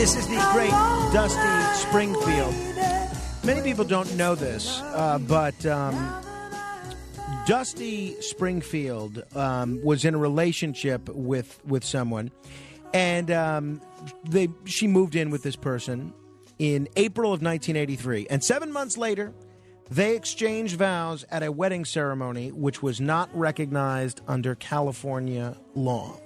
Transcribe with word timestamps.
This 0.00 0.16
is 0.16 0.26
the 0.28 0.48
great 0.54 0.70
Dusty 1.12 1.78
Springfield. 1.86 2.54
Many 3.44 3.60
people 3.60 3.84
don't 3.84 4.16
know 4.16 4.34
this, 4.34 4.80
uh, 4.80 5.18
but 5.18 5.66
um, 5.66 6.24
Dusty 7.46 8.18
Springfield 8.22 9.22
um, 9.36 9.78
was 9.84 10.06
in 10.06 10.14
a 10.14 10.18
relationship 10.18 11.06
with 11.10 11.60
with 11.66 11.84
someone, 11.84 12.30
and 12.94 13.30
um, 13.30 13.82
they 14.26 14.48
she 14.64 14.88
moved 14.88 15.16
in 15.16 15.28
with 15.28 15.42
this 15.42 15.54
person 15.54 16.14
in 16.58 16.88
April 16.96 17.34
of 17.34 17.42
1983, 17.42 18.26
and 18.30 18.42
seven 18.42 18.72
months 18.72 18.96
later. 18.96 19.34
They 19.90 20.14
exchanged 20.14 20.76
vows 20.76 21.26
at 21.32 21.42
a 21.42 21.50
wedding 21.50 21.84
ceremony 21.84 22.52
which 22.52 22.80
was 22.80 23.00
not 23.00 23.28
recognized 23.36 24.20
under 24.28 24.54
California 24.54 25.56
law. 25.74 26.16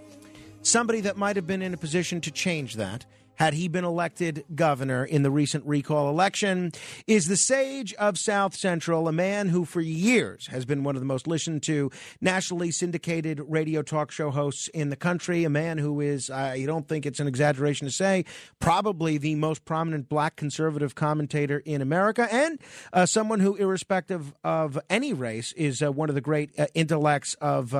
Somebody 0.60 1.00
that 1.00 1.16
might 1.16 1.36
have 1.36 1.46
been 1.46 1.62
in 1.62 1.72
a 1.72 1.78
position 1.78 2.20
to 2.20 2.30
change 2.30 2.74
that 2.74 3.06
had 3.36 3.54
he 3.54 3.68
been 3.68 3.84
elected 3.84 4.44
governor 4.54 5.04
in 5.04 5.22
the 5.22 5.30
recent 5.30 5.64
recall 5.66 6.08
election, 6.08 6.72
is 7.06 7.26
the 7.26 7.36
sage 7.36 7.94
of 7.94 8.18
South 8.18 8.54
Central, 8.54 9.08
a 9.08 9.12
man 9.12 9.48
who 9.48 9.64
for 9.64 9.80
years 9.80 10.46
has 10.48 10.64
been 10.64 10.84
one 10.84 10.96
of 10.96 11.00
the 11.00 11.06
most 11.06 11.26
listened 11.26 11.62
to 11.64 11.90
nationally 12.20 12.70
syndicated 12.70 13.40
radio 13.46 13.82
talk 13.82 14.10
show 14.10 14.30
hosts 14.30 14.68
in 14.68 14.90
the 14.90 14.96
country, 14.96 15.44
a 15.44 15.50
man 15.50 15.78
who 15.78 16.00
is, 16.00 16.30
I 16.30 16.64
don't 16.64 16.88
think 16.88 17.06
it's 17.06 17.20
an 17.20 17.26
exaggeration 17.26 17.86
to 17.86 17.92
say, 17.92 18.24
probably 18.58 19.18
the 19.18 19.34
most 19.34 19.64
prominent 19.64 20.08
black 20.08 20.36
conservative 20.36 20.94
commentator 20.94 21.58
in 21.64 21.82
America, 21.82 22.28
and 22.32 22.60
uh, 22.92 23.06
someone 23.06 23.40
who, 23.40 23.56
irrespective 23.56 24.34
of 24.44 24.78
any 24.88 25.12
race, 25.12 25.52
is 25.52 25.82
uh, 25.82 25.92
one 25.92 26.08
of 26.08 26.14
the 26.14 26.20
great 26.20 26.50
uh, 26.58 26.66
intellects 26.74 27.34
of. 27.40 27.74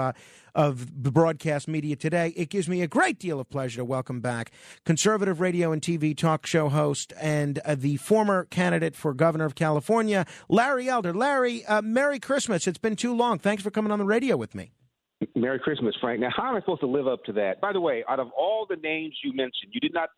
Of 0.55 1.03
the 1.03 1.11
broadcast 1.11 1.67
media 1.67 1.97
today. 1.97 2.33
It 2.37 2.49
gives 2.49 2.69
me 2.69 2.81
a 2.81 2.87
great 2.87 3.19
deal 3.19 3.41
of 3.41 3.51
pleasure 3.51 3.79
to 3.79 3.85
welcome 3.85 4.21
back 4.21 4.53
conservative 4.85 5.41
radio 5.41 5.73
and 5.73 5.83
TV 5.83 6.17
talk 6.17 6.47
show 6.47 6.69
host 6.69 7.13
and 7.21 7.59
uh, 7.65 7.75
the 7.75 7.97
former 7.97 8.45
candidate 8.45 8.95
for 8.95 9.15
governor 9.15 9.47
of 9.47 9.57
California, 9.57 10.27
Larry 10.49 10.89
Elder. 10.89 11.13
Larry, 11.13 11.65
uh, 11.67 11.83
Merry 11.83 12.21
Christmas. 12.21 12.69
It's 12.69 12.79
been 12.79 12.95
too 12.95 13.17
long. 13.17 13.41
Thanks 13.41 13.65
for 13.65 13.71
coming 13.71 13.91
on 13.91 13.99
the 13.99 14.05
radio 14.05 14.37
with 14.37 14.55
me. 14.55 14.73
Merry 15.35 15.59
Christmas, 15.59 15.95
Frank. 16.01 16.21
Now, 16.21 16.31
how 16.35 16.49
am 16.49 16.57
I 16.57 16.61
supposed 16.61 16.81
to 16.81 16.87
live 16.87 17.07
up 17.07 17.25
to 17.25 17.33
that? 17.35 17.61
By 17.61 17.73
the 17.73 17.81
way, 17.81 18.05
out 18.09 18.21
of 18.21 18.31
all 18.37 18.67
the 18.69 18.77
names 18.77 19.17
you 19.23 19.33
mentioned, 19.33 19.73
you 19.73 19.81
did 19.81 19.95
not 19.95 20.11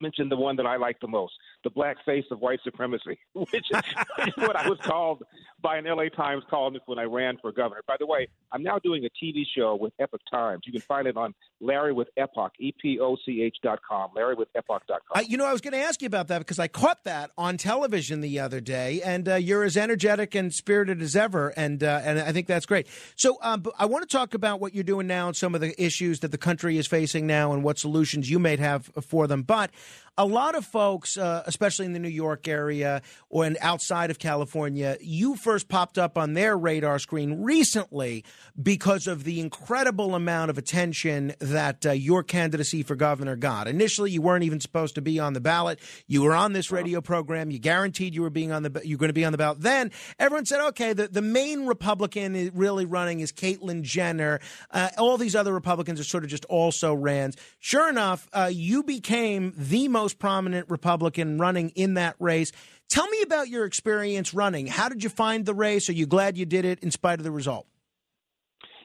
mention 0.00 0.28
the 0.28 0.36
one 0.36 0.56
that 0.56 0.66
I 0.66 0.76
like 0.76 1.00
the 1.00 1.08
most, 1.08 1.34
the 1.64 1.70
black 1.70 1.96
face 2.04 2.24
of 2.30 2.40
white 2.40 2.60
supremacy, 2.62 3.18
which 3.34 3.54
is, 3.54 3.82
what 4.36 4.56
I 4.56 4.68
was 4.68 4.78
called 4.82 5.22
by 5.60 5.76
an 5.78 5.84
LA 5.84 6.08
Times 6.08 6.44
columnist 6.48 6.84
when 6.86 6.98
I 6.98 7.04
ran 7.04 7.36
for 7.40 7.50
governor. 7.50 7.82
By 7.86 7.96
the 7.98 8.06
way, 8.06 8.28
I'm 8.52 8.62
now 8.62 8.78
doing 8.78 9.04
a 9.04 9.24
TV 9.24 9.42
show 9.56 9.74
with 9.74 9.92
Epoch 9.98 10.20
Times. 10.30 10.62
You 10.66 10.72
can 10.72 10.82
find 10.82 11.06
it 11.06 11.16
on 11.16 11.34
Larry 11.60 11.92
with 11.92 12.08
Epoch, 12.16 12.52
E 12.58 12.72
P 12.80 12.98
O 13.00 13.16
C 13.24 13.42
H 13.42 13.56
dot 13.62 13.80
com, 13.88 14.10
Larry 14.14 14.34
with 14.34 14.48
Epoch 14.54 14.82
dot 14.86 15.00
com. 15.10 15.20
Uh, 15.20 15.26
you 15.26 15.36
know, 15.36 15.46
I 15.46 15.52
was 15.52 15.60
going 15.60 15.72
to 15.72 15.80
ask 15.80 16.00
you 16.02 16.06
about 16.06 16.28
that 16.28 16.38
because 16.38 16.58
I 16.58 16.68
caught 16.68 17.04
that 17.04 17.30
on 17.36 17.56
television 17.56 18.20
the 18.20 18.38
other 18.38 18.60
day, 18.60 19.00
and 19.02 19.28
uh, 19.28 19.34
you're 19.34 19.64
as 19.64 19.76
energetic 19.76 20.34
and 20.34 20.52
spirited 20.52 21.02
as 21.02 21.16
ever, 21.16 21.48
and 21.56 21.82
uh, 21.82 22.00
and 22.04 22.20
I 22.20 22.32
think 22.32 22.46
that's 22.46 22.66
great. 22.66 22.86
So, 23.16 23.38
um, 23.42 23.64
I 23.78 23.86
want 23.86 24.08
to 24.08 24.16
talk 24.16 24.34
about 24.34 24.43
what 24.60 24.74
you're 24.74 24.84
doing 24.84 25.06
now 25.06 25.28
and 25.28 25.36
some 25.36 25.54
of 25.54 25.60
the 25.60 25.82
issues 25.82 26.20
that 26.20 26.30
the 26.30 26.38
country 26.38 26.78
is 26.78 26.86
facing 26.86 27.26
now, 27.26 27.52
and 27.52 27.64
what 27.64 27.78
solutions 27.78 28.30
you 28.30 28.38
may 28.38 28.56
have 28.56 28.90
for 29.02 29.26
them. 29.26 29.42
But 29.42 29.70
a 30.16 30.24
lot 30.24 30.54
of 30.54 30.64
folks, 30.64 31.16
uh, 31.16 31.42
especially 31.46 31.86
in 31.86 31.92
the 31.92 31.98
New 31.98 32.08
York 32.08 32.46
area 32.46 33.02
or 33.28 33.44
and 33.44 33.58
outside 33.60 34.10
of 34.10 34.18
California, 34.18 34.96
you 35.00 35.36
first 35.36 35.68
popped 35.68 35.98
up 35.98 36.16
on 36.16 36.34
their 36.34 36.56
radar 36.56 36.98
screen 36.98 37.42
recently 37.42 38.24
because 38.60 39.06
of 39.06 39.24
the 39.24 39.40
incredible 39.40 40.14
amount 40.14 40.50
of 40.50 40.58
attention 40.58 41.34
that 41.40 41.84
uh, 41.84 41.90
your 41.92 42.22
candidacy 42.22 42.82
for 42.82 42.94
governor 42.94 43.36
got. 43.36 43.68
Initially, 43.68 44.10
you 44.10 44.22
weren't 44.22 44.44
even 44.44 44.60
supposed 44.60 44.94
to 44.94 45.02
be 45.02 45.18
on 45.18 45.32
the 45.32 45.40
ballot. 45.40 45.78
You 46.06 46.22
were 46.22 46.34
on 46.34 46.52
this 46.52 46.70
radio 46.70 47.00
program. 47.00 47.50
You 47.50 47.58
guaranteed 47.58 48.14
you 48.14 48.22
were 48.22 48.30
being 48.30 48.52
on 48.52 48.62
the 48.62 48.80
you 48.84 48.96
were 48.96 49.00
going 49.00 49.08
to 49.08 49.14
be 49.14 49.24
on 49.24 49.32
the 49.32 49.38
ballot. 49.38 49.60
Then 49.60 49.90
everyone 50.18 50.46
said, 50.46 50.60
okay, 50.68 50.92
the, 50.92 51.08
the 51.08 51.22
main 51.22 51.66
Republican 51.66 52.50
really 52.54 52.86
running 52.86 53.20
is 53.20 53.32
Caitlyn 53.32 53.82
Jenner. 53.82 54.40
Uh, 54.70 54.90
all 54.98 55.18
these 55.18 55.36
other 55.36 55.52
Republicans 55.52 56.00
are 56.00 56.04
sort 56.04 56.24
of 56.24 56.30
just 56.30 56.44
also 56.46 56.94
rans. 56.94 57.36
Sure 57.58 57.88
enough, 57.88 58.28
uh, 58.32 58.50
you 58.52 58.82
became 58.82 59.52
the 59.56 59.88
most 59.88 60.03
prominent 60.12 60.68
Republican 60.68 61.38
running 61.38 61.70
in 61.70 61.94
that 61.94 62.16
race. 62.18 62.52
Tell 62.90 63.08
me 63.08 63.22
about 63.22 63.48
your 63.48 63.64
experience 63.64 64.34
running. 64.34 64.66
How 64.66 64.88
did 64.88 65.02
you 65.02 65.08
find 65.08 65.46
the 65.46 65.54
race? 65.54 65.88
Are 65.88 65.94
you 65.94 66.06
glad 66.06 66.36
you 66.36 66.44
did 66.44 66.64
it 66.64 66.80
in 66.80 66.90
spite 66.90 67.20
of 67.20 67.24
the 67.24 67.30
result? 67.30 67.66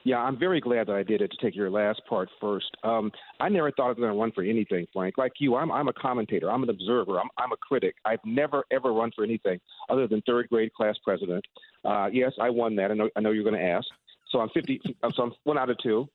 Yeah, 0.06 0.18
I'm 0.18 0.40
very 0.40 0.62
glad 0.62 0.88
that 0.88 0.96
I 0.96 1.04
did 1.04 1.22
it. 1.22 1.32
To 1.32 1.38
take 1.46 1.56
your 1.56 1.70
last 1.70 2.02
part 2.08 2.30
first, 2.40 2.66
um, 2.84 3.12
I 3.40 3.50
never 3.50 3.70
thought 3.72 3.86
I 3.86 3.90
was 3.90 3.98
going 3.98 4.12
to 4.12 4.18
run 4.18 4.32
for 4.32 4.44
anything, 4.44 4.88
Frank. 4.94 5.18
Like 5.18 5.34
you, 5.40 5.56
I'm 5.56 5.72
I'm 5.72 5.88
a 5.88 5.94
commentator. 5.94 6.50
I'm 6.50 6.64
an 6.64 6.70
observer. 6.70 7.20
I'm 7.20 7.30
I'm 7.38 7.52
a 7.52 7.58
critic. 7.58 7.96
I've 8.06 8.20
never 8.24 8.64
ever 8.72 8.94
run 8.94 9.12
for 9.16 9.24
anything 9.24 9.60
other 9.90 10.08
than 10.08 10.22
third 10.26 10.48
grade 10.50 10.74
class 10.74 10.96
president. 11.04 11.44
Uh, 11.84 12.08
yes, 12.12 12.32
I 12.40 12.50
won 12.50 12.76
that. 12.78 12.92
I 12.92 12.94
know 12.94 13.10
I 13.16 13.20
know 13.20 13.32
you're 13.32 13.44
going 13.44 13.60
to 13.60 13.64
ask. 13.64 13.88
So 14.32 14.40
I'm 14.40 14.50
50. 14.50 14.82
so 15.14 15.24
I'm 15.24 15.32
one 15.44 15.58
out 15.58 15.70
of 15.70 15.78
two. 15.84 16.08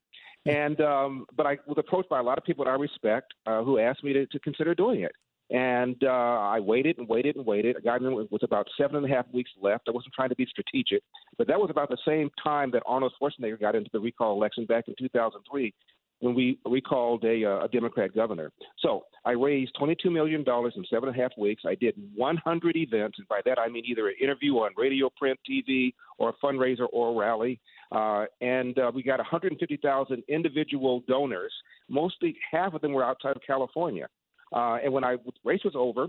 And 0.47 0.81
um, 0.81 1.27
but 1.37 1.47
I 1.47 1.59
was 1.67 1.79
approached 1.79 2.09
by 2.09 2.19
a 2.19 2.23
lot 2.23 2.37
of 2.39 2.45
people 2.45 2.65
that 2.65 2.71
I 2.71 2.75
respect 2.75 3.33
uh, 3.47 3.63
who 3.63 3.79
asked 3.79 4.05
me 4.05 4.13
to, 4.13 4.27
to 4.27 4.39
consider 4.41 4.75
doing 4.75 5.03
it. 5.03 5.13
And 5.51 5.97
uh, 6.03 6.09
I 6.09 6.59
waited 6.61 6.99
and 6.99 7.07
waited 7.09 7.37
and 7.37 7.45
waited. 7.45 7.77
I 7.77 7.81
got 7.81 8.01
in 8.01 8.07
it 8.07 8.33
was 8.33 8.41
about 8.43 8.67
seven 8.79 8.97
and 8.97 9.05
a 9.05 9.09
half 9.09 9.27
weeks 9.33 9.51
left. 9.61 9.89
I 9.89 9.91
wasn't 9.91 10.15
trying 10.15 10.31
to 10.31 10.35
be 10.35 10.47
strategic, 10.47 11.03
but 11.37 11.47
that 11.49 11.61
was 11.61 11.71
about 11.71 11.91
the 11.91 11.99
same 12.07 12.31
time 12.43 12.71
that 12.73 12.83
Arnold 12.87 13.13
Schwarzenegger 13.21 13.61
got 13.61 13.75
into 13.75 13.91
the 13.93 14.01
recall 14.01 14.33
election 14.35 14.65
back 14.65 14.89
in 14.89 14.95
2003 14.99 15.73
when 16.21 16.35
we 16.35 16.59
recalled 16.65 17.23
a, 17.25 17.45
uh, 17.45 17.65
a 17.65 17.69
Democrat 17.69 18.15
governor. 18.15 18.51
So 18.79 19.05
I 19.27 19.33
raised 19.33 19.77
$22 19.79 20.11
million 20.11 20.41
in 20.41 20.85
seven 20.91 21.09
and 21.11 21.19
a 21.19 21.23
half 21.23 21.33
weeks. 21.37 21.65
I 21.67 21.75
did 21.75 21.95
100 22.15 22.77
events, 22.77 23.19
and 23.19 23.29
by 23.29 23.41
that 23.45 23.59
I 23.59 23.69
mean 23.69 23.85
either 23.87 24.09
an 24.09 24.15
interview 24.21 24.55
on 24.55 24.71
radio, 24.77 25.11
print, 25.17 25.39
TV, 25.49 25.93
or 26.19 26.31
a 26.31 26.47
fundraiser 26.47 26.87
or 26.93 27.11
a 27.11 27.15
rally. 27.15 27.61
Uh, 27.93 28.25
and 28.41 28.79
uh, 28.79 28.91
we 28.95 29.03
got 29.03 29.19
150,000 29.19 30.23
individual 30.29 31.03
donors. 31.07 31.53
Mostly 31.89 32.37
half 32.51 32.75
of 32.75 32.81
them 32.81 32.93
were 32.93 33.05
outside 33.05 33.37
of 33.37 33.43
California. 33.47 34.09
Uh, 34.55 34.79
and 34.83 34.93
when 34.93 35.05
I 35.05 35.17
race 35.45 35.63
was 35.65 35.75
over, 35.77 36.09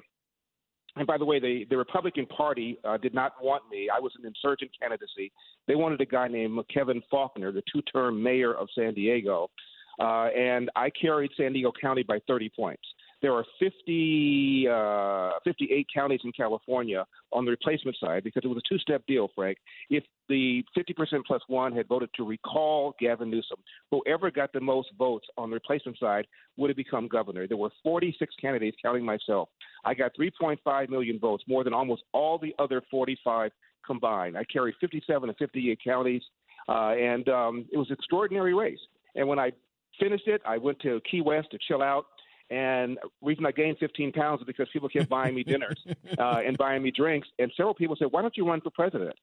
and 0.97 1.05
by 1.05 1.17
the 1.17 1.25
way, 1.25 1.39
the, 1.39 1.65
the 1.69 1.77
Republican 1.77 2.25
Party 2.25 2.77
uh, 2.85 2.97
did 2.97 3.13
not 3.13 3.33
want 3.41 3.63
me. 3.69 3.89
I 3.93 3.99
was 3.99 4.13
an 4.17 4.25
insurgent 4.25 4.72
candidacy. 4.79 5.31
They 5.67 5.75
wanted 5.75 5.99
a 5.99 6.05
guy 6.05 6.27
named 6.27 6.57
Kevin 6.73 7.01
Faulconer, 7.11 7.53
the 7.53 7.63
two 7.72 7.81
term 7.81 8.21
mayor 8.21 8.53
of 8.53 8.69
San 8.73 8.93
Diego. 8.93 9.49
Uh, 9.99 10.28
and 10.28 10.69
I 10.75 10.89
carried 10.89 11.31
San 11.37 11.53
Diego 11.53 11.71
County 11.79 12.03
by 12.03 12.19
30 12.28 12.49
points. 12.55 12.83
There 13.25 13.33
are 13.33 13.45
50, 13.59 14.67
uh, 14.72 15.39
58 15.43 15.87
counties 15.91 16.19
in 16.23 16.31
California 16.31 17.03
on 17.33 17.43
the 17.43 17.49
replacement 17.49 17.97
side 17.97 18.23
because 18.23 18.43
it 18.43 18.47
was 18.47 18.59
a 18.59 18.69
two 18.69 18.77
step 18.77 19.01
deal, 19.07 19.31
Frank. 19.33 19.57
If 19.89 20.03
the 20.29 20.63
50% 20.77 21.25
plus 21.25 21.41
one 21.47 21.75
had 21.75 21.87
voted 21.87 22.11
to 22.17 22.23
recall 22.23 22.93
Gavin 22.99 23.31
Newsom, 23.31 23.57
whoever 23.89 24.29
got 24.29 24.53
the 24.53 24.59
most 24.59 24.89
votes 24.99 25.25
on 25.39 25.49
the 25.49 25.55
replacement 25.55 25.97
side 25.97 26.27
would 26.55 26.69
have 26.69 26.77
become 26.77 27.07
governor. 27.07 27.47
There 27.47 27.57
were 27.57 27.72
46 27.81 28.31
candidates, 28.39 28.77
counting 28.79 29.03
myself. 29.03 29.49
I 29.83 29.95
got 29.95 30.11
3.5 30.16 30.89
million 30.89 31.17
votes, 31.17 31.43
more 31.47 31.63
than 31.63 31.73
almost 31.73 32.03
all 32.13 32.37
the 32.37 32.53
other 32.59 32.83
45 32.91 33.49
combined. 33.87 34.37
I 34.37 34.43
carried 34.43 34.75
57 34.79 35.31
of 35.31 35.35
58 35.37 35.79
counties, 35.83 36.21
uh, 36.69 36.89
and 36.89 37.28
um, 37.29 37.66
it 37.73 37.78
was 37.78 37.87
an 37.89 37.95
extraordinary 37.95 38.53
race. 38.53 38.78
And 39.16 39.28
when 39.28 39.39
I 39.39 39.51
finished 39.99 40.28
it, 40.28 40.43
I 40.45 40.59
went 40.59 40.79
to 40.81 41.01
Key 41.09 41.21
West 41.21 41.47
to 41.49 41.57
chill 41.67 41.81
out 41.81 42.05
And 42.49 42.97
the 43.01 43.09
reason 43.21 43.45
I 43.45 43.51
gained 43.51 43.77
15 43.79 44.11
pounds 44.11 44.41
is 44.41 44.45
because 44.45 44.67
people 44.71 44.89
kept 44.89 45.09
buying 45.09 45.33
me 45.33 45.43
dinners 45.43 45.83
uh, 46.17 46.41
and 46.45 46.57
buying 46.57 46.83
me 46.83 46.91
drinks. 46.91 47.27
And 47.39 47.51
several 47.57 47.73
people 47.73 47.95
said, 47.97 48.09
"Why 48.11 48.21
don't 48.21 48.35
you 48.37 48.47
run 48.47 48.61
for 48.61 48.69
president?" 48.69 49.15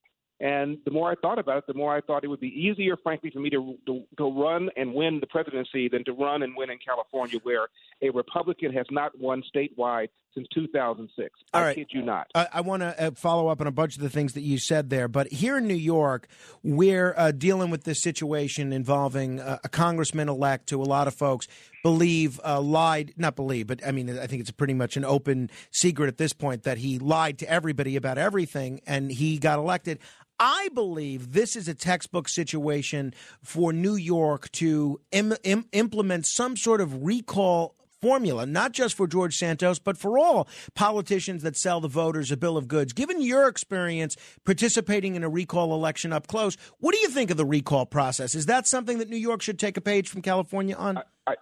And 0.43 0.79
the 0.85 0.91
more 0.91 1.09
I 1.09 1.15
thought 1.15 1.39
about 1.39 1.59
it, 1.59 1.65
the 1.69 1.75
more 1.75 1.95
I 1.95 2.01
thought 2.01 2.25
it 2.25 2.27
would 2.27 2.41
be 2.41 2.49
easier, 2.49 2.97
frankly, 2.97 3.31
for 3.31 3.39
me 3.39 3.49
to, 3.51 3.79
to, 3.87 4.03
to 4.19 4.25
run 4.25 4.71
and 4.77 4.93
win 4.93 5.21
the 5.21 5.27
presidency 5.29 5.89
than 5.89 6.05
to 6.05 6.13
run 6.13 6.43
and 6.43 6.57
win 6.57 6.69
in 6.69 6.79
California, 6.85 7.39
where 7.45 7.69
a 8.03 8.11
Republican 8.11 8.73
has 8.73 8.87
not 8.91 9.17
won 9.17 9.45
statewide 9.55 10.09
since 10.35 10.49
2006. 10.53 11.31
All 11.55 11.61
I 11.61 11.65
right. 11.65 11.77
kid 11.77 11.89
you 11.91 12.03
not. 12.03 12.27
I, 12.35 12.49
I 12.55 12.61
want 12.63 12.83
to 12.83 13.01
uh, 13.01 13.11
follow 13.13 13.49
up 13.49 13.61
on 13.61 13.69
a 13.69 13.73
bunch 13.73 13.95
of 13.95 14.03
the 14.03 14.11
things 14.11 14.33
that 14.33 14.41
you 14.41 14.59
said 14.59 14.91
there, 14.91 15.07
but 15.07 15.29
here 15.29 15.59
in 15.59 15.69
New 15.69 15.75
York, 15.75 16.27
we're 16.65 17.15
uh, 17.17 17.31
dealing 17.31 17.71
with 17.71 17.85
this 17.85 18.03
situation 18.03 18.73
involving 18.73 19.39
uh, 19.39 19.59
a 19.63 19.69
congressman 19.69 20.29
elect 20.29 20.67
to 20.71 20.83
a 20.83 20.85
lot 20.85 21.07
of 21.07 21.15
folks 21.15 21.47
believe 21.83 22.41
uh, 22.45 22.61
lied, 22.61 23.13
not 23.17 23.37
believe, 23.37 23.67
but 23.67 23.87
I 23.87 23.93
mean, 23.93 24.19
I 24.19 24.27
think 24.27 24.41
it's 24.41 24.51
pretty 24.51 24.75
much 24.75 24.97
an 24.97 25.05
open 25.05 25.51
secret 25.71 26.09
at 26.09 26.17
this 26.17 26.33
point 26.33 26.63
that 26.63 26.79
he 26.79 26.99
lied 26.99 27.39
to 27.39 27.51
everybody 27.51 27.97
about 27.97 28.19
everything 28.19 28.81
and 28.87 29.11
he 29.11 29.39
got 29.39 29.59
elected. 29.59 29.99
I 30.39 30.69
believe 30.75 31.33
this 31.33 31.55
is 31.55 31.69
a 31.69 31.75
textbook 31.75 32.29
situation 32.29 33.15
for 33.43 33.73
New 33.73 33.95
York 33.95 34.51
to 34.53 35.01
Im- 35.13 35.35
Im- 35.45 35.67
implement 35.73 36.27
some 36.27 36.57
sort 36.57 36.81
of 36.81 37.05
recall 37.05 37.77
formula, 38.01 38.45
not 38.45 38.73
just 38.73 38.97
for 38.97 39.07
George 39.07 39.37
Santos, 39.37 39.79
but 39.79 39.97
for 39.97 40.19
all 40.19 40.49
politicians 40.75 41.45
that 41.45 41.57
sell 41.57 41.81
the 41.81 41.89
voters 41.89 42.33
a 42.33 42.37
bill 42.37 42.57
of 42.57 42.67
goods. 42.67 42.93
Given 42.93 43.23
your 43.23 43.47
experience 43.47 44.17
participating 44.45 45.15
in 45.15 45.23
a 45.23 45.29
recall 45.29 45.73
election 45.73 46.13
up 46.13 46.27
close, 46.27 46.57
what 46.81 46.93
do 46.93 47.01
you 47.01 47.09
think 47.09 47.31
of 47.31 47.37
the 47.37 47.47
recall 47.47 47.87
process? 47.87 48.35
Is 48.35 48.47
that 48.47 48.67
something 48.67 48.99
that 48.99 49.09
New 49.09 49.17
York 49.17 49.41
should 49.41 49.59
take 49.59 49.77
a 49.77 49.81
page 49.81 50.09
from 50.09 50.23
California 50.23 50.75
on? 50.75 50.99
I, 50.99 51.03
I 51.29 51.35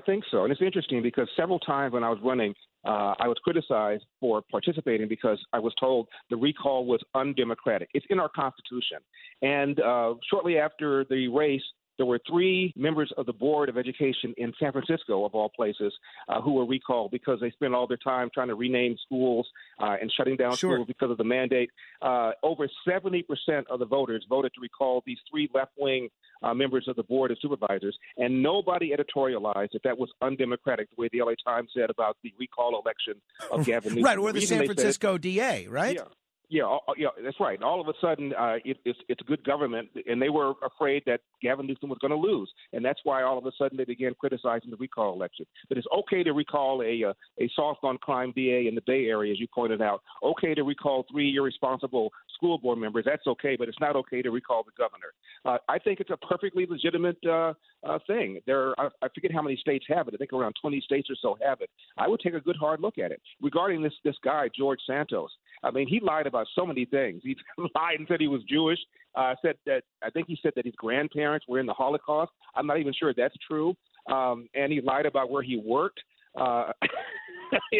think 0.00 0.24
so. 0.30 0.44
And 0.44 0.52
it's 0.52 0.62
interesting 0.62 1.02
because 1.02 1.28
several 1.36 1.58
times 1.58 1.92
when 1.92 2.04
I 2.04 2.08
was 2.08 2.18
running, 2.22 2.54
uh, 2.86 3.14
I 3.18 3.28
was 3.28 3.36
criticized 3.42 4.04
for 4.20 4.42
participating 4.50 5.08
because 5.08 5.38
I 5.52 5.58
was 5.58 5.74
told 5.78 6.08
the 6.30 6.36
recall 6.36 6.86
was 6.86 7.00
undemocratic. 7.14 7.90
It's 7.92 8.06
in 8.08 8.18
our 8.18 8.30
Constitution. 8.30 8.98
And 9.42 9.80
uh, 9.80 10.14
shortly 10.30 10.58
after 10.58 11.04
the 11.10 11.28
race, 11.28 11.62
there 11.98 12.06
were 12.06 12.20
three 12.30 12.72
members 12.76 13.12
of 13.18 13.26
the 13.26 13.32
Board 13.32 13.68
of 13.68 13.76
Education 13.76 14.32
in 14.38 14.52
San 14.58 14.72
Francisco, 14.72 15.24
of 15.26 15.34
all 15.34 15.50
places, 15.54 15.92
uh, 16.28 16.40
who 16.40 16.54
were 16.54 16.64
recalled 16.64 17.10
because 17.10 17.38
they 17.40 17.50
spent 17.50 17.74
all 17.74 17.86
their 17.86 17.98
time 17.98 18.30
trying 18.32 18.48
to 18.48 18.54
rename 18.54 18.96
schools 19.04 19.46
uh, 19.80 19.96
and 20.00 20.10
shutting 20.16 20.36
down 20.36 20.56
Sure. 20.56 20.76
schools 20.76 20.86
because 20.86 21.10
of 21.10 21.18
the 21.18 21.24
mandate. 21.24 21.70
Uh, 22.00 22.30
over 22.42 22.68
70% 22.88 23.24
of 23.68 23.78
the 23.80 23.84
voters 23.86 24.24
voted 24.28 24.52
to 24.54 24.60
recall 24.60 25.02
these 25.04 25.18
three 25.30 25.50
left 25.54 25.72
wing 25.76 26.08
uh, 26.42 26.54
members 26.54 26.86
of 26.88 26.94
the 26.96 27.02
Board 27.02 27.32
of 27.32 27.38
Supervisors, 27.42 27.98
and 28.16 28.42
nobody 28.42 28.92
editorialized 28.96 29.72
that 29.72 29.82
that 29.82 29.98
was 29.98 30.08
undemocratic, 30.22 30.88
the 30.96 31.02
way 31.02 31.08
the 31.12 31.20
LA 31.20 31.32
Times 31.44 31.68
said 31.76 31.90
about 31.90 32.16
the 32.22 32.32
recall 32.38 32.80
election 32.80 33.14
of 33.50 33.66
Gavin 33.66 33.94
Newsom. 33.94 34.04
right, 34.04 34.18
or 34.18 34.32
the 34.32 34.38
reason 34.38 34.48
San 34.48 34.58
they 34.60 34.66
said 34.68 34.74
Francisco 34.76 35.18
DA, 35.18 35.66
right? 35.66 35.96
yeah. 35.96 36.02
Yeah, 36.50 36.78
yeah, 36.96 37.08
that's 37.22 37.38
right. 37.40 37.62
All 37.62 37.78
of 37.78 37.88
a 37.88 37.92
sudden, 38.00 38.32
uh, 38.32 38.56
it, 38.64 38.78
it's, 38.86 38.98
it's 39.10 39.20
good 39.26 39.44
government, 39.44 39.90
and 40.06 40.20
they 40.20 40.30
were 40.30 40.54
afraid 40.64 41.02
that 41.04 41.20
Gavin 41.42 41.66
Newsom 41.66 41.90
was 41.90 41.98
going 42.00 42.10
to 42.10 42.16
lose, 42.16 42.50
and 42.72 42.82
that's 42.82 43.00
why 43.04 43.22
all 43.22 43.36
of 43.36 43.44
a 43.44 43.52
sudden 43.58 43.76
they 43.76 43.84
began 43.84 44.14
criticizing 44.18 44.70
the 44.70 44.76
recall 44.78 45.12
election. 45.12 45.44
But 45.68 45.76
it's 45.76 45.86
okay 45.98 46.22
to 46.22 46.32
recall 46.32 46.82
a 46.82 47.10
uh, 47.10 47.12
a 47.38 47.50
soft 47.54 47.80
on 47.84 47.98
crime 47.98 48.32
DA 48.34 48.66
in 48.66 48.74
the 48.74 48.82
Bay 48.86 49.06
Area, 49.06 49.30
as 49.30 49.38
you 49.38 49.46
pointed 49.54 49.82
out. 49.82 50.02
Okay 50.22 50.54
to 50.54 50.62
recall 50.62 51.04
three 51.10 51.36
irresponsible 51.36 52.10
school 52.34 52.56
board 52.56 52.78
members. 52.78 53.04
That's 53.04 53.26
okay, 53.26 53.56
but 53.56 53.68
it's 53.68 53.80
not 53.80 53.96
okay 53.96 54.22
to 54.22 54.30
recall 54.30 54.64
the 54.64 54.72
governor. 54.78 55.12
Uh, 55.44 55.58
I 55.68 55.78
think 55.78 56.00
it's 56.00 56.10
a 56.10 56.16
perfectly 56.16 56.66
legitimate 56.68 57.18
uh, 57.28 57.52
uh, 57.84 57.98
thing. 58.06 58.40
There, 58.46 58.78
are, 58.80 58.90
I, 59.02 59.08
forget 59.14 59.32
how 59.32 59.42
many 59.42 59.56
states 59.56 59.84
have 59.88 60.08
it. 60.08 60.14
I 60.14 60.16
think 60.16 60.32
around 60.32 60.54
20 60.60 60.80
states 60.80 61.08
or 61.10 61.16
so 61.20 61.36
have 61.44 61.60
it. 61.60 61.70
I 61.96 62.08
would 62.08 62.20
take 62.20 62.34
a 62.34 62.40
good 62.40 62.56
hard 62.56 62.80
look 62.80 62.98
at 62.98 63.10
it 63.12 63.20
regarding 63.42 63.82
this 63.82 63.92
this 64.04 64.16
guy 64.24 64.48
George 64.56 64.80
Santos. 64.86 65.30
I 65.62 65.70
mean, 65.70 65.88
he 65.88 66.00
lied 66.00 66.26
about 66.26 66.46
so 66.54 66.64
many 66.64 66.84
things. 66.84 67.22
He 67.24 67.36
lied 67.74 67.98
and 67.98 68.06
said 68.08 68.20
he 68.20 68.28
was 68.28 68.42
Jewish. 68.48 68.78
Uh, 69.14 69.34
said 69.42 69.56
that 69.66 69.82
I 70.02 70.10
think 70.10 70.28
he 70.28 70.38
said 70.42 70.52
that 70.56 70.64
his 70.64 70.74
grandparents 70.76 71.46
were 71.48 71.58
in 71.58 71.66
the 71.66 71.72
Holocaust. 71.72 72.32
I'm 72.54 72.66
not 72.66 72.78
even 72.78 72.92
sure 72.92 73.12
that's 73.16 73.34
true. 73.46 73.74
Um, 74.10 74.48
and 74.54 74.72
he 74.72 74.80
lied 74.80 75.06
about 75.06 75.30
where 75.30 75.42
he 75.42 75.60
worked. 75.64 76.00
Uh, 76.38 76.72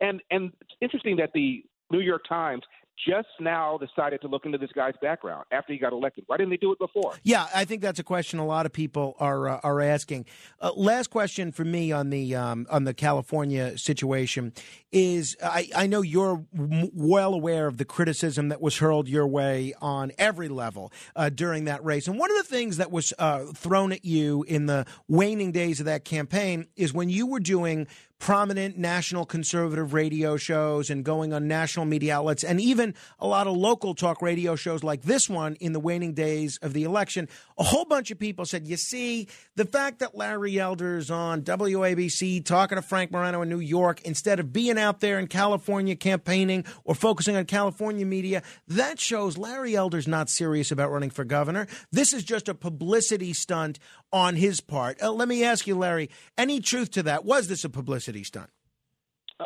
and 0.00 0.22
and 0.30 0.52
it's 0.60 0.74
interesting 0.80 1.16
that 1.16 1.30
the 1.34 1.64
New 1.90 2.00
York 2.00 2.22
Times 2.28 2.62
just 3.08 3.28
now 3.38 3.78
decided 3.78 4.20
to 4.20 4.28
look 4.28 4.44
into 4.44 4.58
this 4.58 4.70
guy's 4.74 4.94
background 5.00 5.44
after 5.50 5.72
he 5.72 5.78
got 5.78 5.92
elected. 5.92 6.24
Why 6.26 6.36
didn't 6.36 6.50
they 6.50 6.56
do 6.56 6.72
it 6.72 6.78
before? 6.78 7.14
Yeah, 7.22 7.46
I 7.54 7.64
think 7.64 7.82
that's 7.82 7.98
a 7.98 8.02
question 8.04 8.38
a 8.38 8.46
lot 8.46 8.66
of 8.66 8.72
people 8.72 9.16
are 9.18 9.48
uh, 9.48 9.60
are 9.62 9.80
asking. 9.80 10.26
Uh, 10.60 10.72
last 10.76 11.08
question 11.08 11.52
for 11.52 11.64
me 11.64 11.92
on 11.92 12.10
the 12.10 12.34
um, 12.34 12.66
on 12.70 12.84
the 12.84 12.94
California 12.94 13.78
situation 13.78 14.52
is 14.92 15.36
I, 15.42 15.68
I 15.74 15.86
know 15.86 16.02
you're 16.02 16.44
w- 16.54 16.90
well 16.94 17.34
aware 17.34 17.66
of 17.66 17.78
the 17.78 17.84
criticism 17.84 18.48
that 18.48 18.60
was 18.60 18.78
hurled 18.78 19.08
your 19.08 19.26
way 19.26 19.72
on 19.80 20.12
every 20.18 20.48
level 20.48 20.92
uh, 21.16 21.30
during 21.30 21.64
that 21.64 21.84
race, 21.84 22.06
and 22.08 22.18
one 22.18 22.30
of 22.30 22.36
the 22.36 22.44
things 22.44 22.76
that 22.76 22.90
was 22.90 23.12
uh, 23.18 23.44
thrown 23.54 23.92
at 23.92 24.04
you 24.04 24.44
in 24.46 24.66
the 24.66 24.84
waning 25.08 25.52
days 25.52 25.80
of 25.80 25.86
that 25.86 26.04
campaign 26.04 26.66
is 26.76 26.92
when 26.92 27.08
you 27.08 27.26
were 27.26 27.40
doing 27.40 27.86
prominent 28.20 28.76
national 28.76 29.24
conservative 29.24 29.94
radio 29.94 30.36
shows 30.36 30.90
and 30.90 31.04
going 31.04 31.32
on 31.32 31.48
national 31.48 31.86
media 31.86 32.14
outlets 32.14 32.44
and 32.44 32.60
even 32.60 32.94
a 33.18 33.26
lot 33.26 33.46
of 33.46 33.56
local 33.56 33.94
talk 33.94 34.20
radio 34.20 34.54
shows 34.54 34.84
like 34.84 35.02
this 35.02 35.28
one 35.28 35.54
in 35.56 35.72
the 35.72 35.80
waning 35.80 36.12
days 36.12 36.58
of 36.58 36.74
the 36.74 36.84
election. 36.84 37.26
A 37.58 37.64
whole 37.64 37.86
bunch 37.86 38.10
of 38.10 38.18
people 38.18 38.44
said, 38.44 38.66
you 38.66 38.76
see, 38.76 39.26
the 39.56 39.64
fact 39.64 40.00
that 40.00 40.14
Larry 40.14 40.60
Elder's 40.60 41.10
on 41.10 41.40
WABC 41.42 42.44
talking 42.44 42.76
to 42.76 42.82
Frank 42.82 43.10
Morano 43.10 43.40
in 43.40 43.48
New 43.48 43.58
York 43.58 44.02
instead 44.02 44.38
of 44.38 44.52
being 44.52 44.78
out 44.78 45.00
there 45.00 45.18
in 45.18 45.26
California 45.26 45.96
campaigning 45.96 46.66
or 46.84 46.94
focusing 46.94 47.36
on 47.36 47.46
California 47.46 48.04
media, 48.04 48.42
that 48.68 49.00
shows 49.00 49.38
Larry 49.38 49.74
Elder's 49.74 50.06
not 50.06 50.28
serious 50.28 50.70
about 50.70 50.90
running 50.90 51.10
for 51.10 51.24
governor. 51.24 51.66
This 51.90 52.12
is 52.12 52.22
just 52.22 52.50
a 52.50 52.54
publicity 52.54 53.32
stunt 53.32 53.78
on 54.12 54.36
his 54.36 54.60
part. 54.60 55.02
Uh, 55.02 55.10
let 55.12 55.28
me 55.28 55.42
ask 55.42 55.66
you, 55.66 55.78
Larry, 55.78 56.10
any 56.36 56.60
truth 56.60 56.90
to 56.90 57.02
that? 57.04 57.24
Was 57.24 57.48
this 57.48 57.64
a 57.64 57.70
publicity 57.70 58.09
stunt? 58.24 58.50
Uh, 58.50 58.59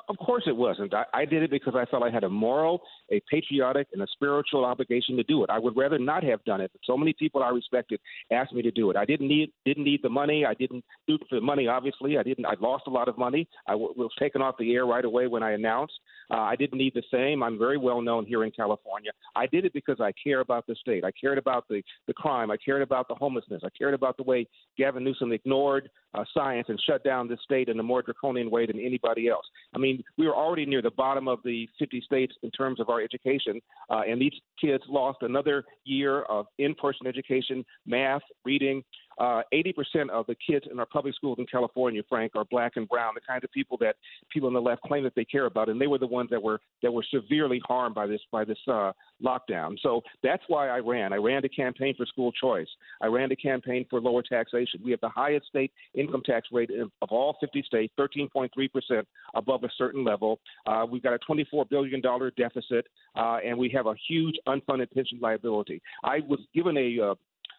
Of 0.09 0.17
course 0.19 0.45
it 0.47 0.57
wasn't. 0.57 0.93
I, 0.93 1.05
I 1.15 1.25
did 1.25 1.43
it 1.43 1.51
because 1.51 1.75
I 1.77 1.85
felt 1.85 2.03
I 2.03 2.11
had 2.11 2.25
a 2.25 2.29
moral, 2.29 2.83
a 3.11 3.21
patriotic, 3.31 3.87
and 3.93 4.03
a 4.03 4.07
spiritual 4.13 4.65
obligation 4.65 5.17
to 5.17 5.23
do 5.23 5.45
it. 5.45 5.51
I 5.51 5.59
would 5.59 5.77
rather 5.77 5.99
not 5.99 6.25
have 6.25 6.45
done 6.45 6.61
it, 6.61 6.71
but 6.73 6.81
so 6.85 6.97
many 6.97 7.13
people 7.13 7.43
I 7.43 7.51
respected 7.51 8.01
asked 8.33 8.53
me 8.53 8.63
to 8.63 8.71
do 8.71 8.91
it. 8.91 8.97
I 8.97 9.05
didn't 9.05 9.29
need 9.29 9.53
didn't 9.65 9.85
need 9.85 10.01
the 10.03 10.09
money. 10.09 10.45
I 10.45 10.55
didn't 10.55 10.85
do 11.07 11.15
it 11.15 11.23
for 11.29 11.37
the 11.37 11.41
money. 11.41 11.69
Obviously, 11.69 12.19
I 12.19 12.23
didn't. 12.23 12.47
I 12.47 12.55
lost 12.61 12.85
a 12.87 12.91
lot 12.91 13.09
of 13.09 13.17
money. 13.19 13.49
I 13.69 13.73
w- 13.73 13.95
was 13.97 14.11
taken 14.19 14.43
off 14.43 14.57
the 14.59 14.75
air 14.75 14.87
right 14.87 15.05
away 15.05 15.27
when 15.29 15.43
I 15.43 15.53
announced. 15.53 15.95
Uh, 16.31 16.39
I 16.39 16.57
didn't 16.57 16.79
need 16.79 16.95
the 16.95 17.03
same. 17.13 17.43
I'm 17.43 17.59
very 17.59 17.79
well 17.79 18.01
known 18.01 18.27
here 18.27 18.45
in 18.45 18.51
California. 18.51 19.13
I 19.37 19.47
did 19.47 19.65
it 19.65 19.73
because 19.73 20.01
I 20.01 20.13
care 20.23 20.41
about 20.41 20.67
the 20.67 20.75
state. 20.75 21.05
I 21.05 21.13
cared 21.13 21.39
about 21.39 21.69
the 21.69 21.83
the 22.09 22.15
crime. 22.15 22.51
I 22.51 22.57
cared 22.57 22.83
about 22.83 23.09
the 23.09 23.15
homelessness. 23.15 23.63
I 23.65 23.69
cared 23.77 23.95
about 23.95 24.17
the 24.17 24.25
way 24.25 24.49
Gavin 24.77 25.05
Newsom 25.05 25.33
ignored 25.33 25.89
uh, 26.15 26.25
science 26.33 26.67
and 26.69 26.81
shut 26.89 27.05
down 27.05 27.29
the 27.29 27.37
state 27.45 27.69
in 27.69 27.79
a 27.79 27.83
more 27.83 28.03
draconian 28.03 28.51
way 28.51 28.67
than 28.67 28.81
anybody 28.81 29.29
else. 29.29 29.45
I 29.75 29.79
mean, 29.79 29.84
we 30.19 30.27
were 30.27 30.35
already 30.35 30.67
near 30.67 30.83
the 30.83 30.91
bottom 30.91 31.29
of 31.29 31.39
the 31.45 31.69
50 31.79 32.01
states 32.01 32.35
in 32.43 32.51
terms 32.51 32.81
of 32.81 32.89
our 32.89 33.01
education, 33.01 33.61
uh, 33.91 34.03
and 34.09 34.21
these 34.21 34.33
kids 34.61 34.83
lost 34.89 35.19
another 35.23 35.65
year 35.85 36.23
of 36.23 36.47
in-person 36.59 37.07
education, 37.07 37.65
math, 37.87 38.23
reading. 38.45 38.83
Uh, 39.19 39.43
80% 39.53 40.11
of 40.11 40.27
the 40.27 40.35
kids 40.35 40.67
in 40.71 40.79
our 40.79 40.87
public 40.87 41.15
schools 41.15 41.39
in 41.39 41.47
California, 41.47 42.03
Frank, 42.09 42.33
are 42.35 42.45
black 42.45 42.73
and 42.77 42.89
brown, 42.89 43.13
the 43.15 43.21
kind 43.21 43.43
of 43.43 43.51
people 43.53 43.77
that 43.79 43.97
people 44.31 44.49
on 44.49 44.55
the 44.55 44.61
left 44.61 44.83
claim 44.83 45.05
that 45.05 45.15
they 45.15 45.25
care 45.25 45.47
about, 45.47 45.69
and 45.69 45.81
they 45.81 45.87
were 45.87 45.99
the 45.99 46.07
ones 46.07 46.31
that 46.31 46.43
were 46.43 46.61
that 46.83 46.93
were 46.93 47.05
severely 47.13 47.61
harmed 47.67 47.95
by 47.95 48.07
this 48.07 48.21
by 48.31 48.45
this 48.45 48.59
uh, 48.69 48.93
lockdown. 49.23 49.77
So 49.83 50.03
that's 50.23 50.43
why 50.49 50.69
I 50.69 50.79
ran. 50.79 51.13
I 51.13 51.17
ran 51.17 51.43
to 51.43 51.49
campaign 51.49 51.95
for 51.97 52.07
school 52.07 52.33
choice. 52.33 52.69
I 53.01 53.07
ran 53.07 53.29
to 53.29 53.37
campaign 53.37 53.87
for 53.89 54.01
lower 54.01 54.23
taxation. 54.23 54.81
We 54.85 54.91
have 54.91 55.01
the 55.01 55.09
highest 55.09 55.47
state 55.47 55.73
income 55.95 56.23
tax 56.25 56.49
rate 56.53 56.71
of 56.71 57.09
all 57.09 57.37
50 57.41 57.63
states, 57.63 57.93
13.3 57.99 58.51
percent 58.73 59.07
above 59.35 59.65
a 59.65 59.71
certain 59.77 60.05
level. 60.05 60.41
Uh, 60.67 60.87
we've 60.89 61.03
got 61.03 61.13
a 61.13 61.19
24 61.19 61.67
billion 61.67 62.01
dollar 62.01 62.31
deficit, 62.33 62.87
uh, 63.17 63.39
and 63.45 63.57
we 63.57 63.71
have 63.71 63.87
a 63.87 63.95
huge 64.09 64.37
unfunded 64.47 64.91
pension 64.93 65.19
liability. 65.21 65.81
I 66.03 66.21
was 66.29 66.41
given 66.55 66.77
a 66.77 67.15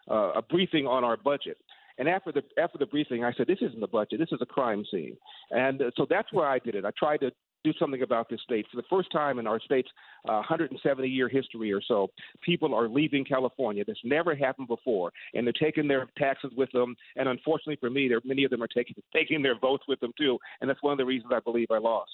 uh, 0.10 0.32
a 0.36 0.42
briefing 0.42 0.88
on 0.88 1.04
our 1.04 1.18
budget. 1.18 1.58
And 1.98 2.10
after 2.10 2.32
the 2.32 2.44
after 2.62 2.78
the 2.78 2.86
briefing, 2.86 3.24
I 3.24 3.32
said, 3.34 3.48
"This 3.48 3.62
isn't 3.62 3.80
the 3.80 3.88
budget. 3.88 4.20
This 4.20 4.32
is 4.32 4.40
a 4.42 4.46
crime 4.46 4.84
scene." 4.92 5.16
And 5.52 5.82
uh, 5.82 5.92
so 5.96 6.06
that's 6.10 6.32
where 6.34 6.48
I 6.48 6.60
did 6.60 6.76
it. 6.76 6.84
I 6.84 6.92
tried 6.98 7.22
to 7.22 7.32
do 7.66 7.74
something 7.80 8.04
about 8.04 8.30
this 8.30 8.40
state 8.44 8.66
for 8.70 8.78
the 8.78 8.88
first 8.90 9.12
time 9.12 9.40
in 9.40 9.48
our 9.48 9.60
state's 9.60 9.90
uh, 10.30 10.34
170 10.34 11.10
year 11.10 11.28
history 11.28 11.74
or 11.74 11.82
so. 11.82 12.08
People 12.42 12.76
are 12.76 12.88
leaving 12.88 13.26
California. 13.26 13.84
This 13.84 13.98
never 14.04 14.36
happened 14.36 14.68
before, 14.68 15.12
and 15.34 15.46
they're 15.46 15.54
taking 15.54 15.88
their 15.88 16.08
taxes 16.18 16.52
with 16.56 16.72
them. 16.72 16.96
And 17.16 17.28
unfortunately 17.28 17.78
for 17.80 17.90
me, 17.90 18.12
many 18.24 18.44
of 18.44 18.52
them 18.52 18.62
are 18.62 18.68
taking 18.68 18.96
taking 19.14 19.42
their 19.42 19.58
votes 19.58 19.84
with 19.88 20.00
them 20.00 20.12
too. 20.18 20.38
And 20.62 20.70
that's 20.70 20.84
one 20.84 20.92
of 20.94 20.98
the 20.98 21.06
reasons 21.06 21.32
I 21.36 21.40
believe 21.40 21.68
I 21.72 21.80
lost. 21.80 22.12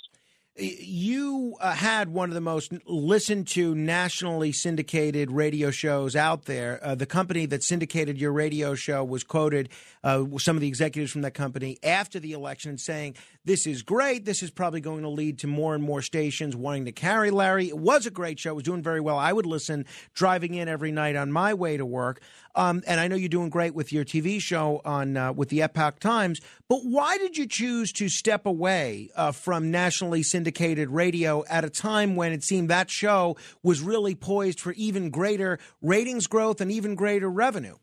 You 0.57 1.55
uh, 1.61 1.71
had 1.71 2.09
one 2.09 2.29
of 2.29 2.35
the 2.35 2.41
most 2.41 2.73
listened 2.85 3.47
to 3.47 3.73
nationally 3.73 4.51
syndicated 4.51 5.31
radio 5.31 5.71
shows 5.71 6.13
out 6.13 6.43
there. 6.45 6.79
Uh, 6.83 6.93
the 6.93 7.05
company 7.05 7.45
that 7.45 7.63
syndicated 7.63 8.19
your 8.19 8.33
radio 8.33 8.75
show 8.75 9.03
was 9.03 9.23
quoted, 9.23 9.69
uh, 10.03 10.25
some 10.37 10.57
of 10.57 10.61
the 10.61 10.67
executives 10.67 11.11
from 11.11 11.21
that 11.21 11.33
company 11.33 11.79
after 11.83 12.19
the 12.19 12.33
election 12.33 12.77
saying, 12.77 13.15
This 13.45 13.65
is 13.65 13.81
great. 13.81 14.25
This 14.25 14.43
is 14.43 14.51
probably 14.51 14.81
going 14.81 15.03
to 15.03 15.09
lead 15.09 15.39
to 15.39 15.47
more 15.47 15.73
and 15.73 15.83
more 15.83 16.01
stations 16.01 16.53
wanting 16.53 16.85
to 16.85 16.91
carry 16.91 17.31
Larry. 17.31 17.69
It 17.69 17.77
was 17.77 18.05
a 18.05 18.11
great 18.11 18.37
show. 18.37 18.51
It 18.51 18.55
was 18.55 18.63
doing 18.63 18.83
very 18.83 18.99
well. 18.99 19.17
I 19.17 19.31
would 19.31 19.45
listen 19.45 19.85
driving 20.13 20.53
in 20.53 20.67
every 20.67 20.91
night 20.91 21.15
on 21.15 21.31
my 21.31 21.53
way 21.53 21.77
to 21.77 21.85
work. 21.85 22.21
Um, 22.55 22.83
and 22.87 22.99
I 22.99 23.07
know 23.07 23.15
you're 23.15 23.29
doing 23.29 23.49
great 23.49 23.73
with 23.73 23.93
your 23.93 24.05
TV 24.05 24.41
show 24.41 24.81
on 24.85 25.17
uh, 25.17 25.33
with 25.33 25.49
the 25.49 25.61
Epoch 25.61 25.99
Times. 25.99 26.41
But 26.67 26.81
why 26.83 27.17
did 27.17 27.37
you 27.37 27.47
choose 27.47 27.91
to 27.93 28.09
step 28.09 28.45
away 28.45 29.09
uh, 29.15 29.31
from 29.31 29.71
nationally 29.71 30.23
syndicated 30.23 30.89
radio 30.89 31.43
at 31.49 31.63
a 31.63 31.69
time 31.69 32.15
when 32.15 32.31
it 32.31 32.43
seemed 32.43 32.69
that 32.69 32.89
show 32.89 33.37
was 33.63 33.81
really 33.81 34.15
poised 34.15 34.59
for 34.59 34.73
even 34.73 35.09
greater 35.09 35.59
ratings 35.81 36.27
growth 36.27 36.61
and 36.61 36.71
even 36.71 36.95
greater 36.95 37.29
revenue? 37.29 37.75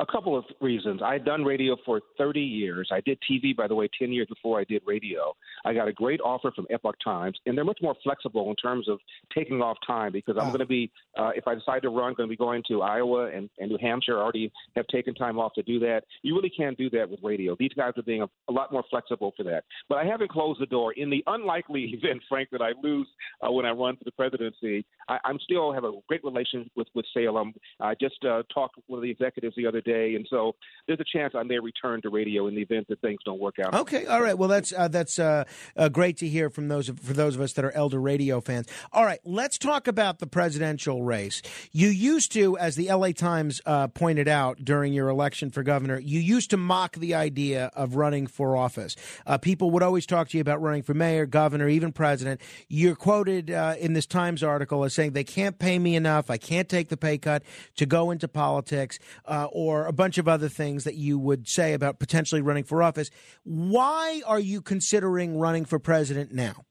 A 0.00 0.06
couple 0.06 0.36
of 0.36 0.44
reasons. 0.62 1.02
I 1.04 1.12
had 1.12 1.26
done 1.26 1.44
radio 1.44 1.76
for 1.84 2.00
30 2.16 2.40
years. 2.40 2.88
I 2.90 3.00
did 3.02 3.18
TV, 3.30 3.54
by 3.54 3.68
the 3.68 3.74
way, 3.74 3.86
10 3.98 4.10
years 4.12 4.26
before 4.28 4.58
I 4.58 4.64
did 4.64 4.80
radio. 4.86 5.36
I 5.66 5.74
got 5.74 5.88
a 5.88 5.92
great 5.92 6.20
offer 6.22 6.50
from 6.52 6.66
Epoch 6.70 6.96
Times, 7.04 7.38
and 7.44 7.54
they're 7.54 7.66
much 7.66 7.80
more 7.82 7.94
flexible 8.02 8.48
in 8.48 8.56
terms 8.56 8.88
of 8.88 8.98
taking 9.34 9.60
off 9.60 9.76
time 9.86 10.12
because 10.12 10.36
I'm 10.38 10.48
oh. 10.48 10.52
going 10.52 10.60
to 10.60 10.66
be, 10.66 10.90
uh, 11.18 11.32
if 11.34 11.46
I 11.46 11.54
decide 11.54 11.82
to 11.82 11.90
run, 11.90 12.14
going 12.14 12.28
to 12.28 12.32
be 12.32 12.36
going 12.36 12.62
to 12.68 12.80
Iowa 12.80 13.26
and, 13.26 13.50
and 13.58 13.70
New 13.70 13.76
Hampshire. 13.78 14.18
I 14.18 14.22
already 14.22 14.50
have 14.74 14.86
taken 14.86 15.14
time 15.14 15.38
off 15.38 15.52
to 15.54 15.62
do 15.62 15.78
that. 15.80 16.04
You 16.22 16.34
really 16.34 16.50
can't 16.50 16.78
do 16.78 16.88
that 16.90 17.10
with 17.10 17.20
radio. 17.22 17.54
These 17.58 17.74
guys 17.76 17.92
are 17.98 18.02
being 18.02 18.22
a, 18.22 18.28
a 18.48 18.52
lot 18.52 18.72
more 18.72 18.84
flexible 18.88 19.34
for 19.36 19.42
that. 19.44 19.64
But 19.90 19.98
I 19.98 20.04
haven't 20.04 20.30
closed 20.30 20.62
the 20.62 20.66
door. 20.66 20.92
In 20.94 21.10
the 21.10 21.22
unlikely 21.26 21.82
event, 22.02 22.22
Frank, 22.26 22.48
that 22.52 22.62
I 22.62 22.70
lose 22.82 23.08
uh, 23.46 23.52
when 23.52 23.66
I 23.66 23.72
run 23.72 23.96
for 23.96 24.04
the 24.04 24.12
presidency, 24.12 24.86
I, 25.10 25.18
I'm 25.24 25.38
still 25.40 25.74
have 25.74 25.84
a 25.84 25.92
great 26.08 26.24
relationship 26.24 26.72
with, 26.74 26.88
with 26.94 27.04
Salem. 27.12 27.52
I 27.80 27.94
just 28.00 28.24
uh, 28.24 28.44
talked 28.52 28.76
with 28.76 28.84
one 28.86 28.98
of 28.98 29.02
the 29.02 29.10
executives 29.10 29.56
the 29.56 29.66
other 29.66 29.80
day, 29.80 29.89
and 29.94 30.26
so 30.28 30.54
there's 30.86 31.00
a 31.00 31.18
chance 31.18 31.34
I 31.36 31.44
may 31.44 31.58
return 31.58 32.02
to 32.02 32.10
radio 32.10 32.48
in 32.48 32.54
the 32.56 32.62
event 32.62 32.88
that 32.88 33.00
things 33.00 33.20
don't 33.24 33.38
work 33.38 33.56
out. 33.64 33.74
Okay, 33.74 34.06
all 34.06 34.20
right. 34.20 34.36
Well, 34.36 34.48
that's 34.48 34.72
uh, 34.76 34.88
that's 34.88 35.18
uh, 35.18 35.44
uh, 35.76 35.88
great 35.88 36.16
to 36.18 36.28
hear 36.28 36.50
from 36.50 36.68
those 36.68 36.88
for 36.88 37.12
those 37.12 37.36
of 37.36 37.40
us 37.40 37.52
that 37.52 37.64
are 37.64 37.70
elder 37.72 38.00
radio 38.00 38.40
fans. 38.40 38.66
All 38.92 39.04
right, 39.04 39.20
let's 39.24 39.56
talk 39.56 39.86
about 39.86 40.18
the 40.18 40.26
presidential 40.26 41.02
race. 41.02 41.42
You 41.70 41.88
used 41.88 42.32
to, 42.32 42.58
as 42.58 42.74
the 42.74 42.92
LA 42.92 43.12
Times 43.12 43.60
uh, 43.66 43.86
pointed 43.88 44.26
out 44.26 44.64
during 44.64 44.92
your 44.92 45.08
election 45.08 45.50
for 45.50 45.62
governor, 45.62 45.98
you 45.98 46.18
used 46.18 46.50
to 46.50 46.56
mock 46.56 46.96
the 46.96 47.14
idea 47.14 47.70
of 47.74 47.94
running 47.94 48.26
for 48.26 48.56
office. 48.56 48.96
Uh, 49.26 49.38
people 49.38 49.70
would 49.70 49.82
always 49.82 50.06
talk 50.06 50.28
to 50.30 50.36
you 50.36 50.40
about 50.40 50.60
running 50.60 50.82
for 50.82 50.94
mayor, 50.94 51.24
governor, 51.24 51.68
even 51.68 51.92
president. 51.92 52.40
You're 52.68 52.96
quoted 52.96 53.50
uh, 53.50 53.76
in 53.78 53.92
this 53.92 54.06
Times 54.06 54.42
article 54.42 54.82
as 54.82 54.92
saying 54.92 55.12
they 55.12 55.24
can't 55.24 55.58
pay 55.58 55.78
me 55.78 55.94
enough, 55.94 56.30
I 56.30 56.36
can't 56.36 56.68
take 56.68 56.88
the 56.88 56.96
pay 56.96 57.16
cut 57.16 57.44
to 57.76 57.86
go 57.86 58.10
into 58.10 58.26
politics, 58.26 58.98
uh, 59.24 59.46
or 59.80 59.86
a 59.86 59.92
bunch 59.92 60.18
of 60.18 60.28
other 60.28 60.48
things 60.48 60.84
that 60.84 60.94
you 60.94 61.18
would 61.18 61.48
say 61.48 61.72
about 61.72 61.98
potentially 61.98 62.42
running 62.42 62.64
for 62.64 62.82
office. 62.82 63.10
Why 63.44 64.22
are 64.26 64.40
you 64.40 64.60
considering 64.60 65.38
running 65.38 65.64
for 65.64 65.78
president 65.78 66.32
now? 66.32 66.64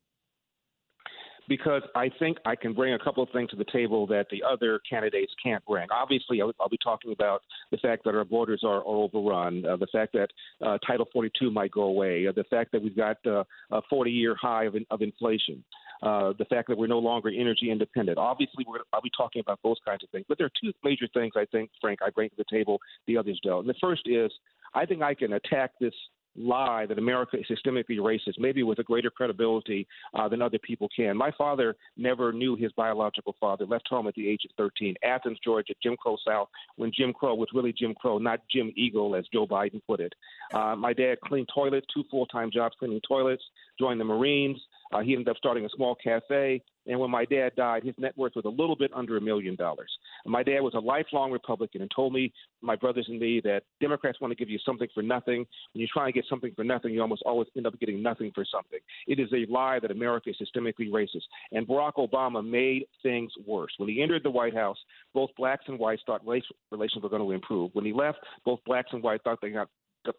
because 1.49 1.81
I 1.95 2.11
think 2.19 2.37
I 2.45 2.55
can 2.55 2.73
bring 2.73 2.93
a 2.93 2.99
couple 2.99 3.23
of 3.23 3.29
things 3.31 3.49
to 3.49 3.55
the 3.55 3.65
table 3.73 4.05
that 4.07 4.27
the 4.31 4.43
other 4.47 4.79
candidates 4.87 5.33
can't 5.43 5.65
bring. 5.65 5.87
Obviously, 5.91 6.41
I'll, 6.41 6.69
be 6.69 6.77
talking 6.81 7.11
about 7.11 7.41
the 7.71 7.77
fact 7.77 8.03
that 8.05 8.13
our 8.13 8.23
borders 8.23 8.61
are, 8.63 8.77
are 8.77 8.85
overrun, 8.85 9.65
uh, 9.65 9.75
the 9.75 9.87
fact 9.91 10.13
that 10.13 10.29
uh, 10.63 10.77
Title 10.85 11.07
42 11.11 11.49
might 11.49 11.71
go 11.71 11.81
away, 11.81 12.27
uh, 12.27 12.31
the 12.33 12.43
fact 12.43 12.71
that 12.71 12.83
we've 12.83 12.95
got 12.95 13.17
uh, 13.25 13.43
a 13.71 13.81
40 13.89 14.11
year 14.11 14.35
high 14.39 14.65
of, 14.65 14.75
of 14.91 15.01
inflation. 15.01 15.63
Uh, 16.01 16.31
the 16.37 16.45
fact 16.45 16.69
that 16.69 16.77
we're 16.77 16.87
no 16.87 16.99
longer 16.99 17.29
energy 17.29 17.71
independent. 17.71 18.17
Obviously, 18.17 18.65
we're, 18.65 18.79
I'll 18.93 19.01
be 19.01 19.11
talking 19.17 19.41
about 19.41 19.59
those 19.65 19.75
kinds 19.85 20.01
of 20.01 20.09
things. 20.11 20.25
But 20.29 20.37
there 20.37 20.47
are 20.47 20.51
two 20.63 20.71
major 20.81 21.07
things 21.13 21.33
I 21.35 21.45
think, 21.51 21.71
Frank, 21.81 21.99
I 22.01 22.09
bring 22.09 22.29
to 22.29 22.35
the 22.37 22.45
table 22.49 22.79
the 23.05 23.17
others 23.17 23.37
don't. 23.43 23.67
And 23.67 23.69
the 23.69 23.79
first 23.81 24.03
is 24.05 24.31
I 24.73 24.85
think 24.85 25.01
I 25.01 25.13
can 25.13 25.33
attack 25.33 25.71
this 25.81 25.93
lie 26.35 26.85
that 26.85 26.97
America 26.97 27.37
is 27.37 27.45
systemically 27.47 27.97
racist, 27.97 28.39
maybe 28.39 28.63
with 28.63 28.79
a 28.79 28.83
greater 28.83 29.09
credibility 29.09 29.87
uh, 30.13 30.27
than 30.27 30.41
other 30.41 30.59
people 30.59 30.87
can. 30.95 31.17
My 31.17 31.31
father 31.37 31.75
never 31.97 32.31
knew 32.31 32.55
his 32.55 32.71
biological 32.73 33.35
father, 33.39 33.65
left 33.65 33.87
home 33.89 34.07
at 34.07 34.13
the 34.15 34.27
age 34.27 34.45
of 34.45 34.51
13, 34.57 34.95
Athens, 35.03 35.37
Georgia, 35.43 35.73
Jim 35.81 35.95
Crow 35.97 36.17
South, 36.25 36.47
when 36.77 36.91
Jim 36.95 37.13
Crow 37.13 37.35
was 37.35 37.49
really 37.53 37.73
Jim 37.73 37.93
Crow, 37.93 38.17
not 38.17 38.39
Jim 38.51 38.71
Eagle, 38.75 39.15
as 39.15 39.25
Joe 39.33 39.45
Biden 39.45 39.81
put 39.85 39.99
it. 39.99 40.13
Uh, 40.53 40.75
my 40.75 40.93
dad 40.93 41.19
cleaned 41.21 41.49
toilets, 41.53 41.87
two 41.93 42.03
full 42.09 42.25
time 42.27 42.49
jobs 42.51 42.75
cleaning 42.79 43.01
toilets, 43.07 43.43
joined 43.79 43.99
the 43.99 44.05
Marines. 44.05 44.59
Uh, 44.91 45.01
he 45.01 45.13
ended 45.13 45.29
up 45.29 45.37
starting 45.37 45.65
a 45.65 45.69
small 45.75 45.95
cafe. 45.95 46.61
And 46.87 46.99
when 46.99 47.11
my 47.11 47.25
dad 47.25 47.51
died, 47.55 47.83
his 47.83 47.93
net 47.99 48.17
worth 48.17 48.33
was 48.35 48.45
a 48.45 48.49
little 48.49 48.75
bit 48.75 48.91
under 48.95 49.17
a 49.17 49.21
million 49.21 49.55
dollars. 49.55 49.91
My 50.25 50.41
dad 50.41 50.61
was 50.61 50.73
a 50.73 50.79
lifelong 50.79 51.31
Republican 51.31 51.81
and 51.81 51.91
told 51.95 52.13
me, 52.13 52.33
my 52.61 52.75
brothers 52.75 53.05
and 53.07 53.19
me, 53.19 53.41
that 53.43 53.61
Democrats 53.79 54.19
want 54.19 54.31
to 54.31 54.35
give 54.35 54.49
you 54.49 54.57
something 54.65 54.87
for 54.93 55.03
nothing. 55.03 55.45
When 55.73 55.81
you 55.81 55.87
try 55.87 56.05
and 56.05 56.13
get 56.13 56.25
something 56.27 56.51
for 56.55 56.63
nothing, 56.63 56.93
you 56.93 57.01
almost 57.01 57.21
always 57.25 57.47
end 57.55 57.67
up 57.67 57.79
getting 57.79 58.01
nothing 58.01 58.31
for 58.33 58.43
something. 58.51 58.79
It 59.07 59.19
is 59.19 59.29
a 59.33 59.51
lie 59.51 59.79
that 59.79 59.91
America 59.91 60.31
is 60.31 60.37
systemically 60.37 60.89
racist. 60.89 61.25
And 61.51 61.67
Barack 61.67 61.93
Obama 61.97 62.47
made 62.47 62.85
things 63.03 63.31
worse. 63.45 63.73
When 63.77 63.89
he 63.89 64.01
entered 64.01 64.23
the 64.23 64.31
White 64.31 64.55
House, 64.55 64.77
both 65.13 65.29
blacks 65.37 65.65
and 65.67 65.77
whites 65.77 66.01
thought 66.05 66.25
race 66.25 66.43
relations 66.71 67.03
were 67.03 67.09
going 67.09 67.21
to 67.21 67.31
improve. 67.31 67.69
When 67.73 67.85
he 67.85 67.93
left, 67.93 68.19
both 68.45 68.59
blacks 68.65 68.89
and 68.93 69.03
whites 69.03 69.23
thought 69.23 69.39
they 69.41 69.51
got 69.51 69.69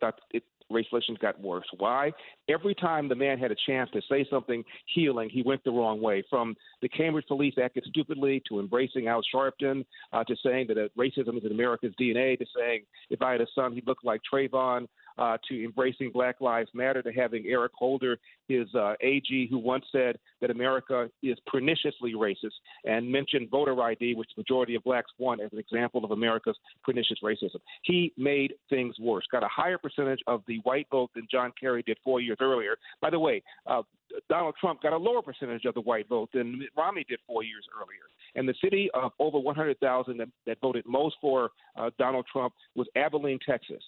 thought 0.01 0.21
it, 0.33 0.45
race 0.71 0.87
relations 0.93 1.19
got 1.19 1.41
worse. 1.41 1.67
Why? 1.79 2.13
Every 2.49 2.75
time 2.75 3.09
the 3.09 3.15
man 3.15 3.39
had 3.39 3.51
a 3.51 3.57
chance 3.67 3.91
to 3.93 4.01
say 4.09 4.27
something 4.31 4.65
healing, 4.95 5.29
he 5.31 5.43
went 5.43 5.63
the 5.65 5.71
wrong 5.71 6.01
way. 6.01 6.23
From 6.31 6.57
the 6.83 6.89
Cambridge 6.89 7.27
Police 7.27 7.55
acted 7.63 7.85
stupidly 7.89 8.43
to 8.49 8.61
embracing 8.61 9.09
Al 9.09 9.23
Sharpton 9.35 9.85
uh, 10.13 10.25
to 10.25 10.37
saying 10.45 10.69
that 10.69 10.79
uh, 10.79 10.89
racism 10.99 11.37
is 11.37 11.45
in 11.45 11.53
America's 11.53 11.95
DNA 12.01 12.39
to 12.39 12.47
saying 12.57 12.83
if 13.11 13.23
I 13.23 13.33
had 13.33 13.41
a 13.41 13.47
son, 13.55 13.73
he'd 13.73 13.87
look 13.87 13.99
like 14.05 14.21
Trayvon 14.33 14.87
uh, 15.21 15.37
to 15.49 15.65
embracing 15.65 16.11
Black 16.11 16.41
Lives 16.41 16.71
Matter, 16.75 17.03
to 17.03 17.13
having 17.13 17.45
Eric 17.47 17.73
Holder, 17.75 18.19
his 18.49 18.67
uh, 18.75 18.95
AG, 19.01 19.49
who 19.51 19.59
once 19.59 19.85
said 19.93 20.19
that 20.41 20.51
America 20.51 21.09
is 21.23 21.39
perniciously 21.47 22.15
racist 22.15 22.57
and 22.85 23.11
mentioned 23.11 23.51
voter 23.51 23.81
ID, 23.83 24.15
which 24.15 24.31
the 24.35 24.41
majority 24.41 24.75
of 24.75 24.83
blacks 24.83 25.11
want, 25.19 25.41
as 25.41 25.53
an 25.53 25.59
example 25.59 26.05
of 26.05 26.11
America's 26.11 26.57
pernicious 26.83 27.19
racism. 27.23 27.61
He 27.83 28.13
made 28.17 28.55
things 28.71 28.97
worse, 28.99 29.25
got 29.31 29.43
a 29.43 29.49
higher 29.49 29.79
percentage 29.79 30.21
of 30.27 30.43
the 30.49 30.59
white 30.65 30.87
vote 30.91 31.11
than 31.15 31.29
John 31.31 31.53
Kerry 31.61 31.83
did 31.83 31.99
four 32.03 32.21
years 32.21 32.39
earlier. 32.41 32.77
By 33.03 33.11
the 33.11 33.19
way, 33.19 33.43
uh, 33.67 33.83
Donald 34.29 34.55
Trump 34.61 34.83
got 34.83 34.93
a 34.93 34.97
lower 34.97 35.23
percentage 35.23 35.65
of 35.67 35.75
the 35.75 35.81
white 35.81 36.09
vote 36.09 36.31
than 36.33 36.59
Mitt 36.59 36.71
Romney 36.77 37.05
did 37.09 37.21
four 37.27 37.43
years 37.43 37.65
earlier. 37.77 38.09
And 38.35 38.49
the 38.49 38.55
city 38.63 38.91
of 38.95 39.13
over 39.19 39.39
100,000 39.39 40.17
that, 40.17 40.29
that 40.47 40.61
voted 40.61 40.85
most 40.87 41.17
for 41.21 41.51
uh, 41.77 41.91
Donald 41.99 42.27
Trump 42.33 42.55
was 42.75 42.89
Abilene, 42.97 43.39
Texas. 43.47 43.83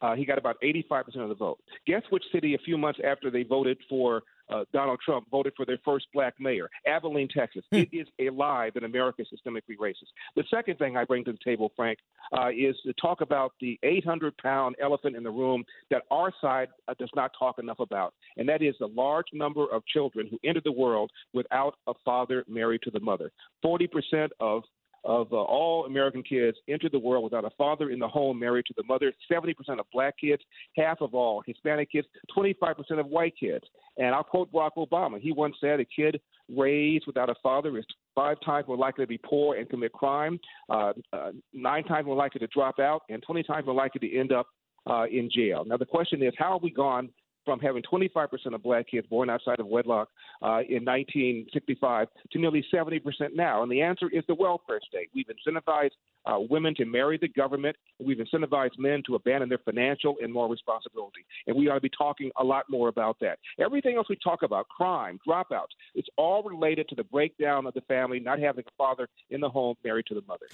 Uh, 0.00 0.14
he 0.14 0.24
got 0.24 0.38
about 0.38 0.56
85% 0.62 1.16
of 1.16 1.28
the 1.28 1.34
vote. 1.34 1.58
Guess 1.86 2.02
which 2.10 2.24
city, 2.32 2.54
a 2.54 2.58
few 2.58 2.78
months 2.78 3.00
after 3.04 3.30
they 3.30 3.42
voted 3.42 3.78
for 3.88 4.22
uh, 4.50 4.64
Donald 4.72 4.98
Trump, 5.04 5.26
voted 5.30 5.52
for 5.56 5.66
their 5.66 5.78
first 5.84 6.06
black 6.14 6.34
mayor? 6.38 6.70
Abilene, 6.86 7.28
Texas. 7.28 7.64
Hmm. 7.72 7.78
It 7.78 7.88
is 7.92 8.06
a 8.18 8.30
lie 8.30 8.70
that 8.74 8.84
America 8.84 9.22
is 9.22 9.28
systemically 9.28 9.76
racist. 9.80 10.10
The 10.36 10.44
second 10.50 10.78
thing 10.78 10.96
I 10.96 11.04
bring 11.04 11.24
to 11.24 11.32
the 11.32 11.38
table, 11.44 11.72
Frank, 11.76 11.98
uh, 12.36 12.48
is 12.50 12.76
to 12.84 12.92
talk 12.94 13.20
about 13.20 13.52
the 13.60 13.78
800 13.82 14.36
pound 14.38 14.76
elephant 14.80 15.16
in 15.16 15.22
the 15.22 15.30
room 15.30 15.64
that 15.90 16.02
our 16.10 16.32
side 16.40 16.68
uh, 16.86 16.94
does 16.98 17.10
not 17.14 17.32
talk 17.38 17.58
enough 17.58 17.80
about, 17.80 18.14
and 18.36 18.48
that 18.48 18.62
is 18.62 18.74
the 18.78 18.88
large 18.88 19.26
number 19.32 19.66
of 19.72 19.84
children 19.86 20.28
who 20.30 20.38
enter 20.44 20.60
the 20.64 20.72
world 20.72 21.10
without 21.32 21.74
a 21.86 21.92
father 22.04 22.44
married 22.48 22.82
to 22.82 22.90
the 22.90 23.00
mother. 23.00 23.30
40% 23.64 24.28
of 24.40 24.62
of 25.04 25.32
uh, 25.32 25.36
all 25.36 25.86
American 25.86 26.22
kids 26.22 26.56
enter 26.68 26.88
the 26.88 26.98
world 26.98 27.24
without 27.24 27.44
a 27.44 27.50
father 27.50 27.90
in 27.90 27.98
the 27.98 28.08
home 28.08 28.38
married 28.38 28.66
to 28.66 28.74
the 28.76 28.82
mother. 28.84 29.12
70% 29.30 29.54
of 29.78 29.86
black 29.92 30.14
kids, 30.18 30.42
half 30.76 31.00
of 31.00 31.14
all 31.14 31.42
Hispanic 31.46 31.90
kids, 31.90 32.06
25% 32.36 32.74
of 32.98 33.06
white 33.06 33.34
kids. 33.38 33.64
And 33.96 34.14
I'll 34.14 34.24
quote 34.24 34.52
Barack 34.52 34.72
Obama. 34.76 35.20
He 35.20 35.32
once 35.32 35.56
said, 35.60 35.80
A 35.80 35.84
kid 35.84 36.20
raised 36.54 37.06
without 37.06 37.28
a 37.28 37.34
father 37.42 37.76
is 37.78 37.84
five 38.14 38.36
times 38.44 38.66
more 38.66 38.76
likely 38.76 39.04
to 39.04 39.08
be 39.08 39.18
poor 39.18 39.56
and 39.56 39.68
commit 39.68 39.92
crime, 39.92 40.38
uh, 40.68 40.92
uh, 41.12 41.30
nine 41.52 41.84
times 41.84 42.06
more 42.06 42.16
likely 42.16 42.38
to 42.40 42.46
drop 42.48 42.78
out, 42.78 43.02
and 43.08 43.22
20 43.22 43.42
times 43.42 43.66
more 43.66 43.74
likely 43.74 44.08
to 44.08 44.18
end 44.18 44.32
up 44.32 44.46
uh, 44.88 45.04
in 45.04 45.30
jail. 45.32 45.64
Now, 45.66 45.76
the 45.76 45.86
question 45.86 46.22
is, 46.22 46.32
how 46.38 46.54
have 46.54 46.62
we 46.62 46.70
gone 46.70 47.10
from 47.48 47.60
having 47.60 47.82
25% 47.82 48.28
of 48.54 48.62
black 48.62 48.90
kids 48.90 49.06
born 49.06 49.30
outside 49.30 49.58
of 49.58 49.66
wedlock 49.66 50.10
uh, 50.42 50.60
in 50.68 50.84
1965 50.84 52.08
to 52.30 52.38
nearly 52.38 52.62
70% 52.70 53.00
now? 53.34 53.62
And 53.62 53.72
the 53.72 53.80
answer 53.80 54.10
is 54.12 54.22
the 54.28 54.34
welfare 54.34 54.80
state. 54.86 55.08
We've 55.14 55.24
incentivized 55.28 55.92
uh, 56.26 56.40
women 56.50 56.74
to 56.74 56.84
marry 56.84 57.16
the 57.16 57.28
government, 57.28 57.74
we've 57.98 58.18
incentivized 58.18 58.78
men 58.78 59.02
to 59.06 59.14
abandon 59.14 59.48
their 59.48 59.62
financial 59.64 60.16
and 60.22 60.30
moral 60.30 60.50
responsibility. 60.50 61.24
And 61.46 61.56
we 61.56 61.70
ought 61.70 61.76
to 61.76 61.80
be 61.80 61.88
talking 61.88 62.30
a 62.38 62.44
lot 62.44 62.66
more 62.68 62.88
about 62.88 63.16
that. 63.20 63.38
Everything 63.58 63.96
else 63.96 64.10
we 64.10 64.16
talk 64.16 64.42
about, 64.42 64.68
crime, 64.68 65.18
dropouts, 65.26 65.72
it's 65.94 66.08
all 66.18 66.42
related 66.42 66.86
to 66.90 66.94
the 66.94 67.04
breakdown 67.04 67.64
of 67.64 67.72
the 67.72 67.80
family, 67.82 68.20
not 68.20 68.40
having 68.40 68.64
a 68.66 68.70
father 68.76 69.08
in 69.30 69.40
the 69.40 69.48
home 69.48 69.74
married 69.82 70.04
to 70.08 70.14
the 70.14 70.22
mother. 70.28 70.48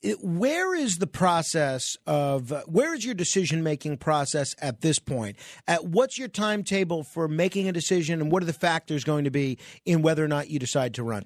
It, 0.00 0.22
where 0.22 0.76
is 0.76 0.98
the 0.98 1.08
process 1.08 1.96
of 2.06 2.52
uh, 2.52 2.62
where 2.66 2.94
is 2.94 3.04
your 3.04 3.14
decision 3.14 3.64
making 3.64 3.96
process 3.96 4.54
at 4.60 4.80
this 4.80 5.00
point? 5.00 5.36
At 5.66 5.86
what's 5.86 6.18
your 6.18 6.28
timetable 6.28 7.02
for 7.02 7.26
making 7.26 7.68
a 7.68 7.72
decision, 7.72 8.20
and 8.20 8.30
what 8.30 8.42
are 8.42 8.46
the 8.46 8.52
factors 8.52 9.02
going 9.02 9.24
to 9.24 9.30
be 9.30 9.58
in 9.84 10.02
whether 10.02 10.24
or 10.24 10.28
not 10.28 10.50
you 10.50 10.60
decide 10.60 10.94
to 10.94 11.02
run? 11.02 11.24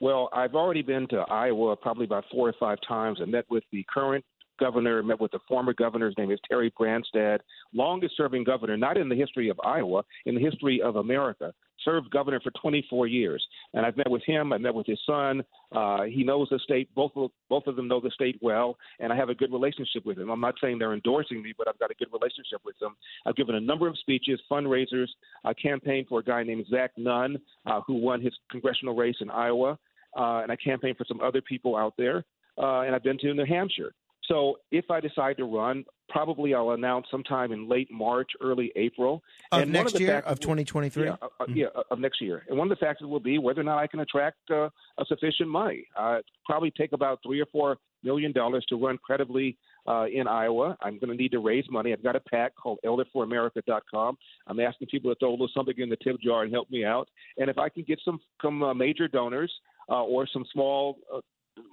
Well, 0.00 0.28
I've 0.32 0.56
already 0.56 0.82
been 0.82 1.06
to 1.10 1.18
Iowa 1.18 1.76
probably 1.76 2.06
about 2.06 2.24
four 2.32 2.48
or 2.48 2.54
five 2.58 2.78
times 2.86 3.20
and 3.20 3.30
met 3.30 3.44
with 3.48 3.62
the 3.70 3.86
current 3.88 4.24
governor, 4.62 5.02
met 5.02 5.20
with 5.20 5.32
the 5.32 5.40
former 5.48 5.74
governor. 5.74 6.06
His 6.06 6.16
name 6.16 6.30
is 6.30 6.38
Terry 6.48 6.72
Branstad, 6.78 7.40
longest 7.74 8.16
serving 8.16 8.44
governor, 8.44 8.76
not 8.76 8.96
in 8.96 9.08
the 9.08 9.16
history 9.16 9.48
of 9.48 9.58
Iowa, 9.64 10.04
in 10.24 10.36
the 10.36 10.40
history 10.40 10.80
of 10.80 10.96
America. 10.96 11.52
Served 11.84 12.12
governor 12.12 12.38
for 12.38 12.52
24 12.62 13.08
years, 13.08 13.44
and 13.74 13.84
I've 13.84 13.96
met 13.96 14.08
with 14.08 14.22
him. 14.24 14.52
I 14.52 14.58
met 14.58 14.72
with 14.72 14.86
his 14.86 15.00
son. 15.04 15.42
Uh, 15.72 16.04
he 16.04 16.22
knows 16.22 16.46
the 16.48 16.60
state. 16.60 16.94
Both 16.94 17.10
of, 17.16 17.32
both 17.48 17.66
of 17.66 17.74
them 17.74 17.88
know 17.88 17.98
the 17.98 18.12
state 18.12 18.38
well, 18.40 18.76
and 19.00 19.12
I 19.12 19.16
have 19.16 19.30
a 19.30 19.34
good 19.34 19.50
relationship 19.50 20.06
with 20.06 20.16
him. 20.16 20.30
I'm 20.30 20.40
not 20.40 20.54
saying 20.62 20.78
they're 20.78 20.94
endorsing 20.94 21.42
me, 21.42 21.52
but 21.58 21.66
I've 21.66 21.80
got 21.80 21.90
a 21.90 21.94
good 21.94 22.12
relationship 22.12 22.60
with 22.64 22.78
them. 22.78 22.94
I've 23.26 23.34
given 23.34 23.56
a 23.56 23.60
number 23.60 23.88
of 23.88 23.98
speeches, 23.98 24.40
fundraisers. 24.48 25.08
I 25.44 25.54
campaigned 25.54 26.06
for 26.06 26.20
a 26.20 26.22
guy 26.22 26.44
named 26.44 26.66
Zach 26.70 26.92
Nunn, 26.96 27.36
uh, 27.66 27.80
who 27.84 27.94
won 27.94 28.20
his 28.22 28.34
congressional 28.48 28.94
race 28.94 29.16
in 29.20 29.28
Iowa, 29.28 29.76
uh, 30.16 30.42
and 30.42 30.52
I 30.52 30.56
campaigned 30.56 30.98
for 30.98 31.06
some 31.08 31.20
other 31.20 31.40
people 31.40 31.74
out 31.74 31.94
there. 31.98 32.24
Uh, 32.58 32.82
and 32.82 32.94
I've 32.94 33.02
been 33.02 33.18
to 33.18 33.34
New 33.34 33.46
Hampshire. 33.46 33.92
So 34.28 34.58
if 34.70 34.90
I 34.90 35.00
decide 35.00 35.36
to 35.38 35.44
run, 35.44 35.84
probably 36.08 36.54
I'll 36.54 36.70
announce 36.70 37.06
sometime 37.10 37.52
in 37.52 37.68
late 37.68 37.88
March, 37.90 38.30
early 38.40 38.72
April. 38.76 39.22
Of 39.50 39.62
and 39.62 39.72
next 39.72 39.94
of 39.94 40.00
year, 40.00 40.18
of 40.20 40.38
2023? 40.38 41.04
Yeah, 41.04 41.16
mm-hmm. 41.20 41.56
yeah, 41.56 41.66
of 41.90 41.98
next 41.98 42.20
year. 42.20 42.44
And 42.48 42.56
one 42.56 42.70
of 42.70 42.78
the 42.78 42.84
factors 42.84 43.08
will 43.08 43.20
be 43.20 43.38
whether 43.38 43.60
or 43.60 43.64
not 43.64 43.78
I 43.78 43.86
can 43.86 44.00
attract 44.00 44.38
uh, 44.50 44.68
a 44.98 45.04
sufficient 45.06 45.48
money. 45.48 45.86
Uh, 45.98 46.18
probably 46.46 46.70
take 46.70 46.92
about 46.92 47.20
three 47.24 47.40
or 47.40 47.46
four 47.46 47.78
million 48.04 48.32
dollars 48.32 48.64
to 48.68 48.76
run 48.76 48.98
credibly 48.98 49.56
uh, 49.86 50.06
in 50.12 50.28
Iowa. 50.28 50.76
I'm 50.82 50.98
going 50.98 51.10
to 51.10 51.16
need 51.16 51.32
to 51.32 51.40
raise 51.40 51.64
money. 51.70 51.92
I've 51.92 52.02
got 52.02 52.16
a 52.16 52.20
PAC 52.20 52.54
called 52.54 52.78
ElderForAmerica.com. 52.84 54.18
I'm 54.46 54.60
asking 54.60 54.88
people 54.88 55.12
to 55.12 55.18
throw 55.18 55.30
a 55.30 55.32
little 55.32 55.48
something 55.54 55.74
in 55.78 55.88
the 55.88 55.96
tip 55.96 56.20
jar 56.20 56.42
and 56.42 56.52
help 56.52 56.70
me 56.70 56.84
out. 56.84 57.08
And 57.38 57.48
if 57.48 57.58
I 57.58 57.68
can 57.68 57.84
get 57.84 58.00
some, 58.04 58.20
some 58.40 58.62
uh, 58.62 58.74
major 58.74 59.08
donors 59.08 59.52
uh, 59.88 60.04
or 60.04 60.26
some 60.32 60.44
small 60.52 60.98
uh, 61.12 61.20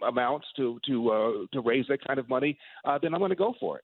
amounts 0.08 0.48
to 0.58 0.80
to 0.88 1.12
uh, 1.12 1.32
to 1.54 1.62
raise 1.62 1.86
that 1.90 2.06
kind 2.06 2.20
of 2.20 2.30
money, 2.30 2.58
uh, 2.86 2.98
then 3.02 3.14
I'm 3.14 3.20
going 3.20 3.30
to 3.30 3.36
go 3.36 3.54
for 3.60 3.78
it. 3.78 3.84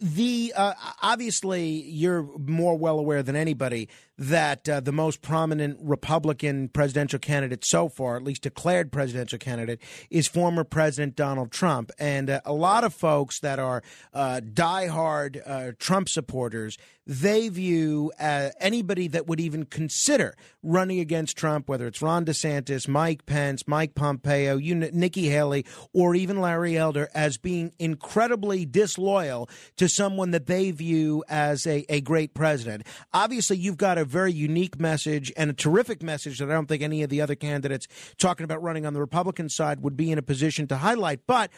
The 0.00 0.52
uh, 0.56 0.74
obviously 1.02 1.64
you're 1.64 2.28
more 2.38 2.76
well 2.76 2.98
aware 2.98 3.22
than 3.22 3.36
anybody 3.36 3.88
that 4.16 4.68
uh, 4.68 4.80
the 4.80 4.92
most 4.92 5.22
prominent 5.22 5.78
Republican 5.82 6.68
presidential 6.68 7.18
candidate 7.18 7.64
so 7.64 7.88
far, 7.88 8.16
at 8.16 8.22
least 8.22 8.42
declared 8.42 8.92
presidential 8.92 9.38
candidate, 9.38 9.80
is 10.10 10.28
former 10.28 10.64
President 10.64 11.16
Donald 11.16 11.50
Trump. 11.50 11.90
And 11.98 12.30
uh, 12.30 12.40
a 12.44 12.52
lot 12.52 12.84
of 12.84 12.94
folks 12.94 13.40
that 13.40 13.58
are 13.58 13.82
uh, 14.12 14.40
diehard 14.44 15.40
uh, 15.44 15.72
Trump 15.78 16.08
supporters, 16.08 16.78
they 17.06 17.48
view 17.48 18.12
uh, 18.18 18.50
anybody 18.60 19.08
that 19.08 19.26
would 19.26 19.40
even 19.40 19.64
consider 19.64 20.36
running 20.62 21.00
against 21.00 21.36
Trump, 21.36 21.68
whether 21.68 21.86
it's 21.86 22.00
Ron 22.00 22.24
DeSantis, 22.24 22.88
Mike 22.88 23.26
Pence, 23.26 23.68
Mike 23.68 23.94
Pompeo, 23.94 24.56
you, 24.56 24.74
Nikki 24.74 25.28
Haley, 25.28 25.66
or 25.92 26.14
even 26.14 26.40
Larry 26.40 26.78
Elder, 26.78 27.08
as 27.14 27.36
being 27.36 27.72
incredibly 27.78 28.64
disloyal 28.64 29.50
to 29.76 29.88
someone 29.88 30.30
that 30.30 30.46
they 30.46 30.70
view 30.70 31.22
as 31.28 31.66
a, 31.66 31.84
a 31.88 32.00
great 32.00 32.32
president. 32.32 32.86
Obviously, 33.12 33.58
you've 33.58 33.76
got 33.76 33.98
a 33.98 34.03
a 34.04 34.06
very 34.06 34.32
unique 34.32 34.78
message 34.78 35.32
and 35.36 35.50
a 35.50 35.54
terrific 35.54 36.02
message 36.02 36.38
that 36.38 36.50
I 36.50 36.54
don't 36.54 36.66
think 36.66 36.82
any 36.82 37.02
of 37.02 37.10
the 37.10 37.20
other 37.20 37.34
candidates 37.34 37.88
talking 38.18 38.44
about 38.44 38.62
running 38.62 38.84
on 38.86 38.92
the 38.92 39.00
Republican 39.00 39.48
side 39.48 39.80
would 39.80 39.96
be 39.96 40.12
in 40.12 40.18
a 40.18 40.22
position 40.22 40.66
to 40.68 40.76
highlight. 40.76 41.20
But 41.26 41.50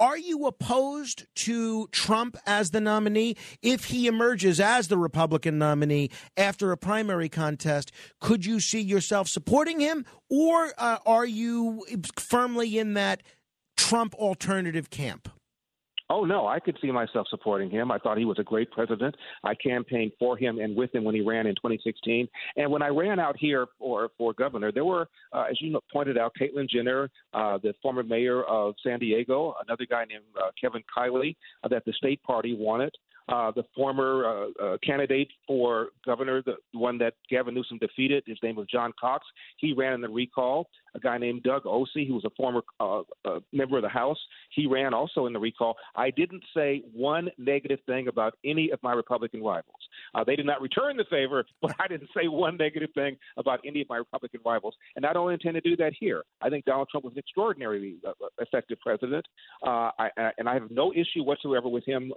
are 0.00 0.18
you 0.18 0.46
opposed 0.46 1.26
to 1.36 1.88
Trump 1.92 2.36
as 2.46 2.72
the 2.72 2.80
nominee? 2.80 3.36
If 3.62 3.86
he 3.86 4.06
emerges 4.06 4.60
as 4.60 4.88
the 4.88 4.98
Republican 4.98 5.56
nominee 5.56 6.10
after 6.36 6.72
a 6.72 6.76
primary 6.76 7.28
contest, 7.28 7.92
could 8.20 8.44
you 8.44 8.60
see 8.60 8.80
yourself 8.80 9.28
supporting 9.28 9.80
him? 9.80 10.04
Or 10.28 10.72
uh, 10.76 10.98
are 11.06 11.26
you 11.26 11.86
firmly 12.18 12.78
in 12.78 12.94
that 12.94 13.22
Trump 13.76 14.14
alternative 14.16 14.90
camp? 14.90 15.28
Oh 16.10 16.24
no, 16.24 16.46
I 16.46 16.60
could 16.60 16.76
see 16.82 16.90
myself 16.90 17.26
supporting 17.30 17.70
him. 17.70 17.90
I 17.90 17.98
thought 17.98 18.18
he 18.18 18.26
was 18.26 18.38
a 18.38 18.42
great 18.42 18.70
president. 18.70 19.16
I 19.42 19.54
campaigned 19.54 20.12
for 20.18 20.36
him 20.36 20.58
and 20.58 20.76
with 20.76 20.94
him 20.94 21.02
when 21.02 21.14
he 21.14 21.22
ran 21.22 21.46
in 21.46 21.54
2016. 21.54 22.28
And 22.56 22.70
when 22.70 22.82
I 22.82 22.88
ran 22.88 23.18
out 23.18 23.36
here 23.38 23.66
for 23.78 24.10
for 24.18 24.34
governor, 24.34 24.70
there 24.70 24.84
were, 24.84 25.08
uh, 25.32 25.44
as 25.50 25.60
you 25.60 25.78
pointed 25.90 26.18
out, 26.18 26.32
Caitlyn 26.38 26.68
Jenner, 26.68 27.10
uh, 27.32 27.58
the 27.62 27.74
former 27.82 28.02
mayor 28.02 28.42
of 28.44 28.74
San 28.82 28.98
Diego, 28.98 29.54
another 29.66 29.86
guy 29.88 30.04
named 30.04 30.24
uh, 30.38 30.50
Kevin 30.60 30.82
Kiley, 30.96 31.36
uh, 31.62 31.68
that 31.68 31.84
the 31.86 31.92
state 31.92 32.22
party 32.22 32.54
wanted. 32.58 32.94
Uh, 33.26 33.50
the 33.52 33.64
former 33.74 34.26
uh, 34.26 34.62
uh, 34.62 34.76
candidate 34.84 35.28
for 35.46 35.88
governor, 36.04 36.42
the 36.42 36.56
one 36.72 36.98
that 36.98 37.14
Gavin 37.30 37.54
Newsom 37.54 37.78
defeated, 37.78 38.22
his 38.26 38.36
name 38.42 38.56
was 38.56 38.66
John 38.66 38.92
Cox. 39.00 39.24
He 39.56 39.72
ran 39.72 39.94
in 39.94 40.02
the 40.02 40.10
recall. 40.10 40.68
A 40.94 41.00
guy 41.00 41.18
named 41.18 41.42
Doug 41.42 41.62
Ose, 41.66 41.88
who 41.94 42.14
was 42.14 42.24
a 42.24 42.30
former 42.30 42.62
uh, 42.80 43.00
uh, 43.24 43.40
member 43.52 43.76
of 43.76 43.82
the 43.82 43.88
House, 43.88 44.18
he 44.50 44.66
ran 44.66 44.94
also 44.94 45.26
in 45.26 45.32
the 45.32 45.38
recall. 45.38 45.76
I 45.96 46.10
didn't 46.10 46.44
say 46.56 46.82
one 46.92 47.30
negative 47.38 47.80
thing 47.86 48.08
about 48.08 48.34
any 48.44 48.70
of 48.70 48.82
my 48.82 48.92
Republican 48.92 49.42
rivals. 49.42 49.80
Uh, 50.14 50.24
they 50.24 50.36
did 50.36 50.46
not 50.46 50.60
return 50.60 50.96
the 50.96 51.04
favor, 51.10 51.44
but 51.62 51.74
I 51.80 51.88
didn't 51.88 52.10
say 52.16 52.28
one 52.28 52.56
negative 52.56 52.90
thing 52.94 53.16
about 53.36 53.60
any 53.66 53.80
of 53.80 53.88
my 53.88 53.96
Republican 53.96 54.40
rivals. 54.44 54.74
And 54.96 55.04
I 55.04 55.12
don't 55.12 55.32
intend 55.32 55.54
to 55.54 55.60
do 55.60 55.76
that 55.76 55.92
here. 55.98 56.24
I 56.40 56.48
think 56.50 56.64
Donald 56.64 56.88
Trump 56.90 57.04
was 57.04 57.14
an 57.14 57.18
extraordinarily 57.18 57.96
effective 58.38 58.78
president, 58.80 59.26
I, 59.62 60.10
and 60.38 60.48
I 60.48 60.54
have 60.54 60.70
no 60.70 60.92
issue 60.92 61.22
whatsoever 61.24 61.68
with 61.68 61.84
him 61.84 62.12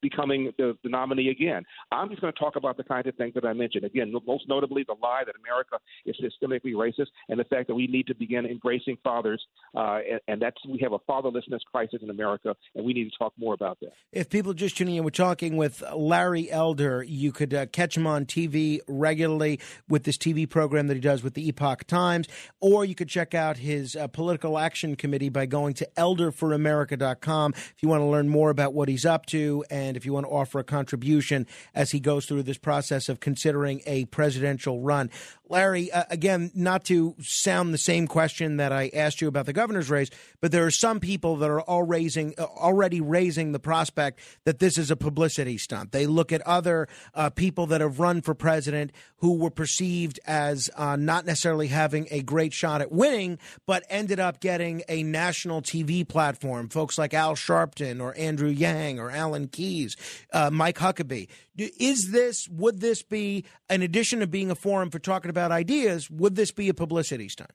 becoming 0.00 0.52
the, 0.58 0.76
the 0.82 0.88
nominee 0.88 1.30
again. 1.30 1.64
I'm 1.92 2.08
just 2.08 2.20
going 2.20 2.32
to 2.32 2.38
talk 2.38 2.56
about 2.56 2.76
the 2.76 2.84
kinds 2.84 3.06
of 3.06 3.14
things 3.16 3.34
that 3.34 3.44
I 3.44 3.52
mentioned. 3.52 3.84
Again, 3.84 4.12
most 4.26 4.48
notably 4.48 4.84
the 4.86 4.94
lie 5.00 5.22
that 5.26 5.34
America 5.44 5.78
is 6.06 6.16
systemically 6.16 6.72
racist 6.72 7.08
and 7.28 7.38
the 7.38 7.44
fact 7.44 7.68
that 7.68 7.74
we 7.74 7.86
need 7.86 7.97
to 8.06 8.14
begin 8.14 8.46
embracing 8.46 8.98
fathers, 9.02 9.44
uh, 9.76 9.98
and, 10.10 10.20
and 10.28 10.42
that's 10.42 10.56
we 10.66 10.78
have 10.78 10.92
a 10.92 10.98
fatherlessness 11.00 11.60
crisis 11.70 12.00
in 12.02 12.10
America, 12.10 12.54
and 12.74 12.84
we 12.84 12.92
need 12.92 13.10
to 13.10 13.18
talk 13.18 13.32
more 13.38 13.54
about 13.54 13.78
that. 13.80 13.92
If 14.12 14.30
people 14.30 14.54
just 14.54 14.76
tuning 14.76 14.96
in, 14.96 15.04
we're 15.04 15.10
talking 15.10 15.56
with 15.56 15.82
Larry 15.94 16.50
Elder. 16.50 17.02
You 17.02 17.32
could 17.32 17.54
uh, 17.54 17.66
catch 17.66 17.96
him 17.96 18.06
on 18.06 18.26
TV 18.26 18.80
regularly 18.86 19.60
with 19.88 20.04
this 20.04 20.16
TV 20.16 20.48
program 20.48 20.86
that 20.88 20.94
he 20.94 21.00
does 21.00 21.22
with 21.22 21.34
the 21.34 21.48
Epoch 21.48 21.86
Times, 21.86 22.28
or 22.60 22.84
you 22.84 22.94
could 22.94 23.08
check 23.08 23.34
out 23.34 23.58
his 23.58 23.96
uh, 23.96 24.06
political 24.08 24.58
action 24.58 24.96
committee 24.96 25.28
by 25.28 25.46
going 25.46 25.74
to 25.74 25.88
elderforamerica.com 25.96 27.52
if 27.54 27.76
you 27.80 27.88
want 27.88 28.00
to 28.00 28.06
learn 28.06 28.28
more 28.28 28.50
about 28.50 28.74
what 28.74 28.88
he's 28.88 29.04
up 29.04 29.26
to 29.26 29.64
and 29.70 29.96
if 29.96 30.04
you 30.04 30.12
want 30.12 30.26
to 30.26 30.30
offer 30.30 30.58
a 30.58 30.64
contribution 30.64 31.46
as 31.74 31.90
he 31.90 32.00
goes 32.00 32.26
through 32.26 32.42
this 32.42 32.58
process 32.58 33.08
of 33.08 33.20
considering 33.20 33.82
a 33.86 34.04
presidential 34.06 34.80
run. 34.80 35.10
Larry, 35.48 35.90
uh, 35.90 36.04
again, 36.10 36.50
not 36.54 36.84
to 36.84 37.14
sound 37.20 37.72
the 37.72 37.78
same 37.88 38.06
question 38.06 38.58
that 38.58 38.70
I 38.70 38.90
asked 38.92 39.22
you 39.22 39.28
about 39.28 39.46
the 39.46 39.54
governor's 39.54 39.88
race, 39.88 40.10
but 40.42 40.52
there 40.52 40.66
are 40.66 40.70
some 40.70 41.00
people 41.00 41.36
that 41.36 41.48
are 41.48 41.62
all 41.62 41.84
raising, 41.84 42.34
uh, 42.36 42.42
already 42.42 43.00
raising 43.00 43.52
the 43.52 43.58
prospect 43.58 44.20
that 44.44 44.58
this 44.58 44.76
is 44.76 44.90
a 44.90 44.96
publicity 44.96 45.56
stunt. 45.56 45.92
They 45.92 46.06
look 46.06 46.30
at 46.30 46.42
other 46.42 46.86
uh, 47.14 47.30
people 47.30 47.64
that 47.68 47.80
have 47.80 47.98
run 47.98 48.20
for 48.20 48.34
president 48.34 48.92
who 49.20 49.38
were 49.38 49.50
perceived 49.50 50.20
as 50.26 50.68
uh, 50.76 50.96
not 50.96 51.24
necessarily 51.24 51.68
having 51.68 52.08
a 52.10 52.20
great 52.20 52.52
shot 52.52 52.82
at 52.82 52.92
winning, 52.92 53.38
but 53.64 53.84
ended 53.88 54.20
up 54.20 54.40
getting 54.40 54.82
a 54.86 55.02
national 55.02 55.62
TV 55.62 56.06
platform. 56.06 56.68
Folks 56.68 56.98
like 56.98 57.14
Al 57.14 57.36
Sharpton 57.36 58.02
or 58.02 58.14
Andrew 58.18 58.50
Yang 58.50 59.00
or 59.00 59.10
Alan 59.10 59.48
Keyes, 59.48 59.96
uh, 60.34 60.50
Mike 60.50 60.76
Huckabee. 60.76 61.26
Is 61.56 62.10
this, 62.10 62.46
would 62.50 62.82
this 62.82 63.02
be, 63.02 63.46
in 63.70 63.80
addition 63.80 64.20
to 64.20 64.26
being 64.26 64.50
a 64.50 64.54
forum 64.54 64.90
for 64.90 64.98
talking 64.98 65.30
about 65.30 65.52
ideas, 65.52 66.10
would 66.10 66.36
this 66.36 66.52
be 66.52 66.68
a 66.68 66.74
publicity 66.74 67.30
stunt? 67.30 67.50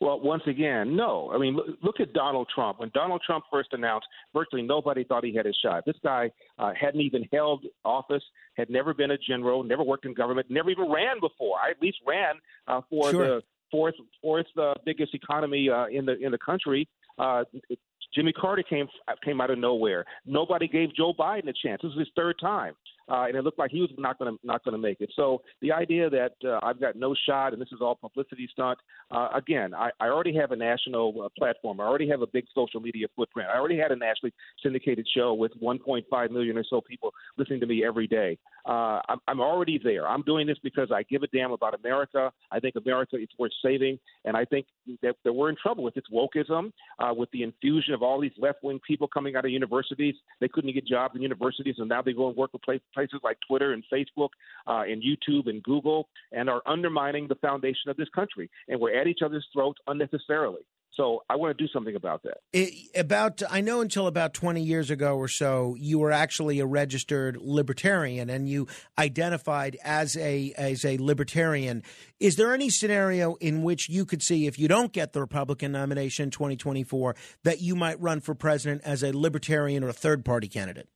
Well, 0.00 0.20
once 0.20 0.42
again, 0.46 0.96
no. 0.96 1.30
I 1.34 1.38
mean, 1.38 1.54
look, 1.54 1.66
look, 1.82 2.00
at 2.00 2.12
Donald 2.12 2.48
Trump. 2.54 2.80
When 2.80 2.90
Donald 2.94 3.22
Trump 3.24 3.44
first 3.50 3.70
announced, 3.72 4.06
virtually 4.34 4.62
nobody 4.62 5.04
thought 5.04 5.24
he 5.24 5.34
had 5.34 5.46
a 5.46 5.52
shot. 5.52 5.84
This 5.86 5.96
guy 6.02 6.30
uh, 6.58 6.72
hadn't 6.78 7.00
even 7.00 7.26
held 7.32 7.64
office, 7.84 8.22
had 8.56 8.68
never 8.70 8.92
been 8.92 9.12
a 9.12 9.18
general, 9.18 9.62
never 9.62 9.82
worked 9.82 10.04
in 10.04 10.14
government, 10.14 10.48
never 10.50 10.70
even 10.70 10.90
ran 10.90 11.20
before. 11.20 11.58
I 11.58 11.70
at 11.70 11.80
least 11.80 11.98
ran 12.06 12.34
uh, 12.68 12.80
for 12.90 13.10
sure. 13.10 13.26
the 13.26 13.42
fourth 13.70 13.94
fourth 14.20 14.46
uh, 14.60 14.74
biggest 14.84 15.14
economy 15.14 15.68
uh, 15.70 15.86
in 15.86 16.06
the 16.06 16.16
in 16.18 16.32
the 16.32 16.38
country. 16.38 16.88
Uh, 17.18 17.44
Jimmy 18.14 18.32
Carter 18.32 18.62
came 18.62 18.88
came 19.24 19.40
out 19.40 19.50
of 19.50 19.58
nowhere. 19.58 20.04
Nobody 20.24 20.68
gave 20.68 20.94
Joe 20.94 21.12
Biden 21.18 21.48
a 21.48 21.52
chance. 21.52 21.82
This 21.82 21.90
was 21.90 21.98
his 21.98 22.08
third 22.16 22.36
time. 22.40 22.74
Uh, 23.08 23.24
and 23.26 23.36
it 23.36 23.42
looked 23.42 23.58
like 23.58 23.70
he 23.70 23.80
was 23.80 23.90
not 23.98 24.18
going 24.18 24.36
to 24.36 24.46
not 24.46 24.64
going 24.64 24.72
to 24.72 24.78
make 24.78 25.00
it. 25.00 25.10
So 25.14 25.42
the 25.62 25.72
idea 25.72 26.10
that 26.10 26.32
uh, 26.44 26.58
I've 26.62 26.80
got 26.80 26.96
no 26.96 27.14
shot 27.26 27.52
and 27.52 27.60
this 27.60 27.68
is 27.72 27.78
all 27.80 27.94
publicity 27.94 28.48
stunt. 28.52 28.78
Uh, 29.10 29.28
again, 29.34 29.74
I, 29.74 29.90
I 30.00 30.06
already 30.08 30.34
have 30.36 30.52
a 30.52 30.56
national 30.56 31.14
uh, 31.24 31.28
platform. 31.38 31.80
I 31.80 31.84
already 31.84 32.08
have 32.08 32.22
a 32.22 32.26
big 32.26 32.44
social 32.54 32.80
media 32.80 33.06
footprint. 33.14 33.48
I 33.52 33.58
already 33.58 33.78
had 33.78 33.92
a 33.92 33.96
nationally 33.96 34.32
syndicated 34.62 35.06
show 35.14 35.34
with 35.34 35.52
1.5 35.62 36.30
million 36.30 36.58
or 36.58 36.64
so 36.68 36.80
people 36.80 37.12
listening 37.36 37.60
to 37.60 37.66
me 37.66 37.84
every 37.84 38.06
day. 38.06 38.38
Uh, 38.66 39.00
I'm, 39.08 39.20
I'm 39.28 39.40
already 39.40 39.80
there. 39.82 40.08
I'm 40.08 40.22
doing 40.22 40.46
this 40.46 40.58
because 40.62 40.90
I 40.92 41.04
give 41.04 41.22
a 41.22 41.28
damn 41.28 41.52
about 41.52 41.74
America. 41.74 42.32
I 42.50 42.58
think 42.58 42.74
America 42.74 43.16
is 43.16 43.28
worth 43.38 43.52
saving, 43.64 43.98
and 44.24 44.36
I 44.36 44.44
think 44.44 44.66
that, 45.02 45.14
that 45.24 45.32
we're 45.32 45.50
in 45.50 45.56
trouble 45.62 45.84
with 45.84 45.96
its 45.96 46.08
wokeism, 46.12 46.72
uh, 46.98 47.14
with 47.14 47.30
the 47.30 47.44
infusion 47.44 47.94
of 47.94 48.02
all 48.02 48.20
these 48.20 48.32
left 48.38 48.64
wing 48.64 48.80
people 48.86 49.06
coming 49.06 49.36
out 49.36 49.44
of 49.44 49.52
universities. 49.52 50.16
They 50.40 50.48
couldn't 50.48 50.72
get 50.72 50.84
jobs 50.84 51.14
in 51.14 51.22
universities, 51.22 51.76
and 51.78 51.88
now 51.88 52.02
they 52.02 52.12
go 52.12 52.26
and 52.26 52.36
work 52.36 52.50
for 52.50 52.58
places 52.58 52.82
like 53.22 53.38
Twitter 53.46 53.72
and 53.72 53.82
Facebook 53.92 54.30
uh, 54.66 54.82
and 54.82 55.02
YouTube 55.02 55.48
and 55.48 55.62
Google, 55.62 56.08
and 56.32 56.48
are 56.48 56.62
undermining 56.66 57.28
the 57.28 57.34
foundation 57.36 57.90
of 57.90 57.96
this 57.96 58.08
country. 58.14 58.50
And 58.68 58.80
we're 58.80 58.98
at 58.98 59.06
each 59.06 59.20
other's 59.24 59.46
throats 59.52 59.78
unnecessarily. 59.86 60.62
So 60.96 61.24
I 61.28 61.36
want 61.36 61.56
to 61.56 61.62
do 61.62 61.70
something 61.70 61.94
about 61.94 62.22
that. 62.22 62.38
It, 62.54 62.72
about 62.94 63.42
I 63.50 63.60
know 63.60 63.82
until 63.82 64.06
about 64.06 64.32
20 64.32 64.62
years 64.62 64.90
ago 64.90 65.16
or 65.16 65.28
so, 65.28 65.76
you 65.78 65.98
were 65.98 66.10
actually 66.10 66.58
a 66.58 66.66
registered 66.66 67.36
libertarian, 67.36 68.30
and 68.30 68.48
you 68.48 68.66
identified 68.98 69.76
as 69.84 70.16
a 70.16 70.52
as 70.56 70.84
a 70.84 70.96
libertarian. 70.96 71.82
Is 72.18 72.36
there 72.36 72.54
any 72.54 72.70
scenario 72.70 73.34
in 73.34 73.62
which 73.62 73.90
you 73.90 74.06
could 74.06 74.22
see, 74.22 74.46
if 74.46 74.58
you 74.58 74.68
don't 74.68 74.92
get 74.92 75.12
the 75.12 75.20
Republican 75.20 75.72
nomination 75.72 76.24
in 76.24 76.30
2024, 76.30 77.14
that 77.44 77.60
you 77.60 77.76
might 77.76 78.00
run 78.00 78.20
for 78.20 78.34
president 78.34 78.80
as 78.84 79.02
a 79.02 79.12
libertarian 79.12 79.84
or 79.84 79.88
a 79.88 79.92
third 79.92 80.24
party 80.24 80.48
candidate? 80.48 80.88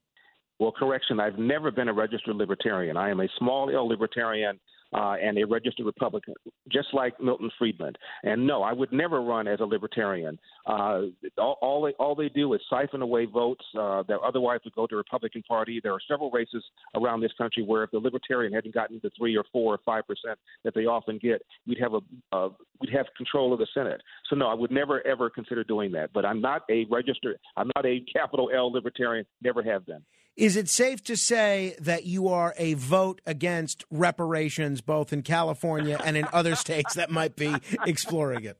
Well, 0.61 0.73
correction. 0.73 1.19
I've 1.21 1.39
never 1.39 1.71
been 1.71 1.89
a 1.89 1.93
registered 1.93 2.37
libertarian. 2.37 2.99
I 2.99 3.09
am 3.09 3.21
a 3.21 3.29
small 3.39 3.75
L 3.75 3.89
libertarian 3.89 4.61
uh, 4.93 5.15
and 5.23 5.39
a 5.39 5.47
registered 5.47 5.87
Republican, 5.87 6.35
just 6.71 6.89
like 6.93 7.19
Milton 7.19 7.51
Friedman. 7.59 7.95
And 8.25 8.47
no, 8.47 8.63
I 8.63 8.75
would 8.75 8.93
never 8.93 9.23
run 9.23 9.49
as 9.49 9.61
a 9.61 9.65
libertarian. 9.65 10.39
Uh, 10.67 11.03
all, 11.39 11.57
all, 11.63 11.83
they, 11.83 11.93
all 11.93 12.15
they 12.15 12.29
do 12.29 12.53
is 12.53 12.61
siphon 12.69 13.01
away 13.01 13.25
votes 13.25 13.65
uh, 13.79 14.03
that 14.09 14.19
otherwise 14.23 14.61
would 14.65 14.75
go 14.75 14.87
to 14.87 14.93
the 14.93 14.97
Republican 14.99 15.43
Party. 15.45 15.81
There 15.83 15.95
are 15.95 16.01
several 16.07 16.31
races 16.31 16.63
around 16.95 17.23
this 17.23 17.33
country 17.39 17.63
where 17.63 17.85
if 17.85 17.91
the 17.93 17.99
Libertarian 17.99 18.53
hadn't 18.53 18.75
gotten 18.75 19.01
the 19.03 19.11
three 19.17 19.37
or 19.39 19.45
four 19.51 19.73
or 19.73 19.79
five 19.87 20.07
percent 20.07 20.39
that 20.65 20.75
they 20.75 20.85
often 20.85 21.19
get, 21.19 21.41
we'd 21.67 21.81
have 21.81 21.95
a 21.95 22.01
uh, 22.37 22.49
we'd 22.83 22.91
have 22.93 23.07
control 23.17 23.55
of 23.55 23.61
the 23.61 23.67
Senate. 23.73 24.03
So 24.29 24.37
no, 24.37 24.49
I 24.49 24.55
would 24.55 24.71
never 24.71 25.07
ever 25.07 25.31
consider 25.31 25.65
doing 25.65 25.91
that. 25.93 26.13
But 26.13 26.27
I'm 26.27 26.43
not 26.43 26.65
a 26.71 26.85
registered, 26.91 27.39
I'm 27.57 27.71
not 27.77 27.87
a 27.87 28.01
capital 28.13 28.51
L 28.55 28.71
Libertarian. 28.71 29.25
Never 29.43 29.63
have 29.63 29.87
been. 29.87 30.03
Is 30.37 30.57
it 30.57 30.69
safe 30.69 31.03
to 31.05 31.17
say 31.17 31.77
that 31.81 32.05
you 32.05 32.29
are 32.29 32.55
a 32.57 32.75
vote 32.75 33.21
against 33.27 33.85
reparations 33.91 34.81
both 34.81 35.13
in 35.13 35.23
California 35.23 36.01
and 36.03 36.17
in 36.17 36.27
other 36.33 36.55
states 36.55 36.95
that 36.95 37.11
might 37.11 37.37
be 37.37 37.55
exploring 37.85 38.45
it? 38.45 38.57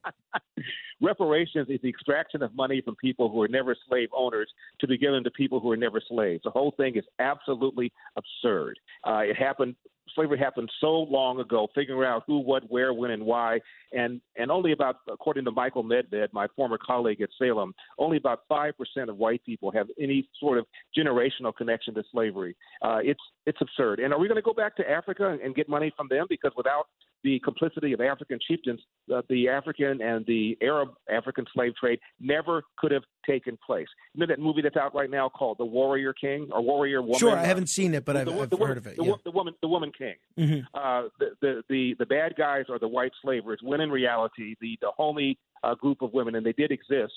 Reparations 1.01 1.67
is 1.69 1.79
the 1.81 1.89
extraction 1.89 2.41
of 2.43 2.53
money 2.55 2.81
from 2.81 2.95
people 2.95 3.29
who 3.29 3.41
are 3.41 3.47
never 3.47 3.75
slave 3.87 4.09
owners 4.15 4.49
to 4.79 4.87
be 4.87 4.97
given 4.97 5.23
to 5.23 5.31
people 5.31 5.59
who 5.59 5.71
are 5.71 5.77
never 5.77 6.01
slaves. 6.07 6.43
The 6.43 6.51
whole 6.51 6.73
thing 6.77 6.95
is 6.95 7.03
absolutely 7.19 7.91
absurd. 8.15 8.79
Uh, 9.05 9.19
it 9.19 9.35
happened 9.35 9.75
slavery 10.15 10.37
happened 10.37 10.69
so 10.79 10.87
long 10.87 11.39
ago, 11.39 11.67
figuring 11.73 12.07
out 12.07 12.23
who, 12.27 12.39
what, 12.39 12.63
where, 12.69 12.93
when, 12.93 13.11
and 13.11 13.23
why, 13.23 13.59
and 13.93 14.21
and 14.37 14.51
only 14.51 14.71
about, 14.71 14.97
according 15.09 15.45
to 15.45 15.51
Michael 15.51 15.83
Medved, 15.83 16.29
my 16.33 16.47
former 16.55 16.77
colleague 16.77 17.21
at 17.21 17.29
Salem, 17.37 17.73
only 17.97 18.17
about 18.17 18.41
five 18.47 18.73
percent 18.77 19.09
of 19.09 19.17
white 19.17 19.43
people 19.45 19.71
have 19.71 19.87
any 19.99 20.27
sort 20.39 20.57
of 20.57 20.65
generational 20.97 21.55
connection 21.55 21.93
to 21.93 22.03
slavery. 22.11 22.55
Uh, 22.81 22.99
it's 23.01 23.21
it's 23.45 23.59
absurd. 23.61 23.99
And 23.99 24.13
are 24.13 24.19
we 24.19 24.27
going 24.27 24.35
to 24.37 24.41
go 24.41 24.53
back 24.53 24.75
to 24.77 24.89
Africa 24.89 25.37
and 25.43 25.55
get 25.55 25.69
money 25.69 25.91
from 25.95 26.07
them? 26.09 26.25
Because 26.29 26.51
without 26.55 26.87
the 27.23 27.39
complicity 27.39 27.93
of 27.93 28.01
African 28.01 28.39
chieftains, 28.47 28.79
uh, 29.13 29.21
the 29.29 29.49
African 29.49 30.01
and 30.01 30.25
the 30.25 30.57
Arab 30.61 30.89
African 31.09 31.45
slave 31.53 31.73
trade 31.75 31.99
never 32.19 32.63
could 32.77 32.91
have 32.91 33.03
taken 33.27 33.57
place. 33.65 33.87
You 34.13 34.21
know 34.21 34.27
that 34.27 34.39
movie 34.39 34.61
that's 34.61 34.77
out 34.77 34.95
right 34.95 35.09
now 35.09 35.29
called 35.29 35.57
The 35.57 35.65
Warrior 35.65 36.13
King 36.13 36.49
or 36.51 36.61
Warrior 36.61 37.01
Woman? 37.01 37.19
Sure, 37.19 37.35
I 37.35 37.45
haven't 37.45 37.69
seen 37.69 37.93
it, 37.93 38.05
but 38.05 38.17
I've, 38.17 38.27
I've 38.27 38.49
the, 38.49 38.57
heard 38.57 38.77
of 38.77 38.87
it. 38.87 38.97
The, 38.97 39.03
yeah. 39.03 39.13
the, 39.23 39.31
woman, 39.31 39.53
the 39.61 39.67
woman 39.67 39.91
king. 39.97 40.15
Mm-hmm. 40.39 40.61
Uh, 40.73 41.09
the, 41.19 41.29
the 41.41 41.63
the 41.69 41.95
the 41.99 42.05
bad 42.05 42.35
guys 42.35 42.65
are 42.69 42.79
the 42.79 42.87
white 42.87 43.11
slavers, 43.21 43.59
when 43.61 43.81
in 43.81 43.89
reality 43.89 44.55
the 44.61 44.77
Dahomey 44.81 45.37
uh, 45.63 45.75
group 45.75 46.01
of 46.01 46.13
women, 46.13 46.35
and 46.35 46.45
they 46.45 46.53
did 46.53 46.71
exist, 46.71 47.13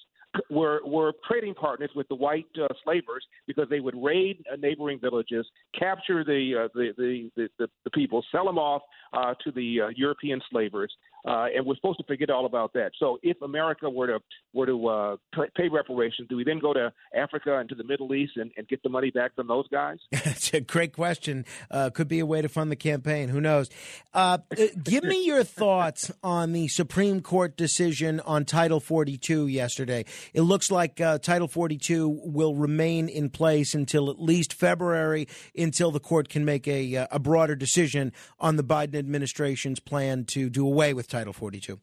were 0.50 0.80
were 0.84 1.12
trading 1.28 1.54
partners 1.54 1.90
with 1.94 2.08
the 2.08 2.14
white 2.14 2.46
uh, 2.62 2.66
slavers 2.82 3.24
because 3.46 3.68
they 3.68 3.80
would 3.80 3.94
raid 4.02 4.44
uh, 4.52 4.56
neighboring 4.56 4.98
villages, 5.00 5.46
capture 5.78 6.24
the, 6.24 6.64
uh, 6.64 6.68
the, 6.74 6.92
the, 7.36 7.48
the, 7.58 7.68
the 7.84 7.90
people, 7.90 8.24
sell 8.32 8.44
them 8.44 8.58
off 8.58 8.82
uh, 9.12 9.34
to 9.42 9.50
the 9.52 9.80
uh, 9.82 9.88
European 9.96 10.40
slavers, 10.50 10.92
uh, 11.24 11.46
and 11.54 11.64
we're 11.64 11.74
supposed 11.76 11.98
to 11.98 12.04
forget 12.04 12.28
all 12.30 12.44
about 12.44 12.72
that. 12.74 12.92
So 12.98 13.18
if 13.22 13.40
America 13.40 13.88
were 13.88 14.06
to 14.06 14.18
were 14.52 14.66
to 14.66 14.88
uh, 14.88 15.16
pay 15.56 15.68
reparations, 15.68 16.28
do 16.28 16.36
we 16.36 16.44
then 16.44 16.58
go 16.58 16.72
to 16.72 16.92
Africa 17.14 17.58
and 17.58 17.68
to 17.70 17.74
the 17.74 17.84
Middle 17.84 18.14
East 18.14 18.32
and, 18.36 18.50
and 18.56 18.68
get 18.68 18.82
the 18.82 18.88
money 18.88 19.10
back 19.10 19.34
from 19.34 19.48
those 19.48 19.66
guys? 19.68 19.98
That's 20.12 20.52
a 20.52 20.60
great 20.60 20.92
question. 20.92 21.46
Uh, 21.70 21.90
could 21.90 22.08
be 22.08 22.18
a 22.18 22.26
way 22.26 22.42
to 22.42 22.48
fund 22.48 22.70
the 22.70 22.76
campaign. 22.76 23.30
Who 23.30 23.40
knows? 23.40 23.70
Uh, 24.12 24.38
uh 24.58 24.66
give 24.82 25.04
me 25.04 25.24
your 25.24 25.44
thoughts 25.44 26.10
on 26.22 26.52
the 26.52 26.68
Supreme 26.68 27.20
Court 27.20 27.56
decision 27.56 28.20
on 28.20 28.44
Title 28.44 28.80
42 28.80 29.46
yesterday. 29.46 30.04
It 30.34 30.42
looks 30.42 30.70
like 30.70 31.00
uh, 31.00 31.18
Title 31.18 31.48
42 31.48 32.20
will 32.24 32.54
remain 32.54 33.08
in 33.08 33.30
place 33.30 33.74
until 33.74 34.10
at 34.10 34.20
least 34.20 34.52
February, 34.52 35.26
until 35.56 35.90
the 35.90 36.00
court 36.00 36.28
can 36.28 36.44
make 36.44 36.68
a, 36.68 37.06
a 37.10 37.18
broader 37.18 37.56
decision 37.56 38.12
on 38.38 38.56
the 38.56 38.64
Biden 38.64 38.96
administration's 38.96 39.80
plan 39.80 40.24
to 40.26 40.50
do 40.50 40.66
away 40.66 40.92
with 40.92 41.13
Title 41.14 41.32
42? 41.32 41.78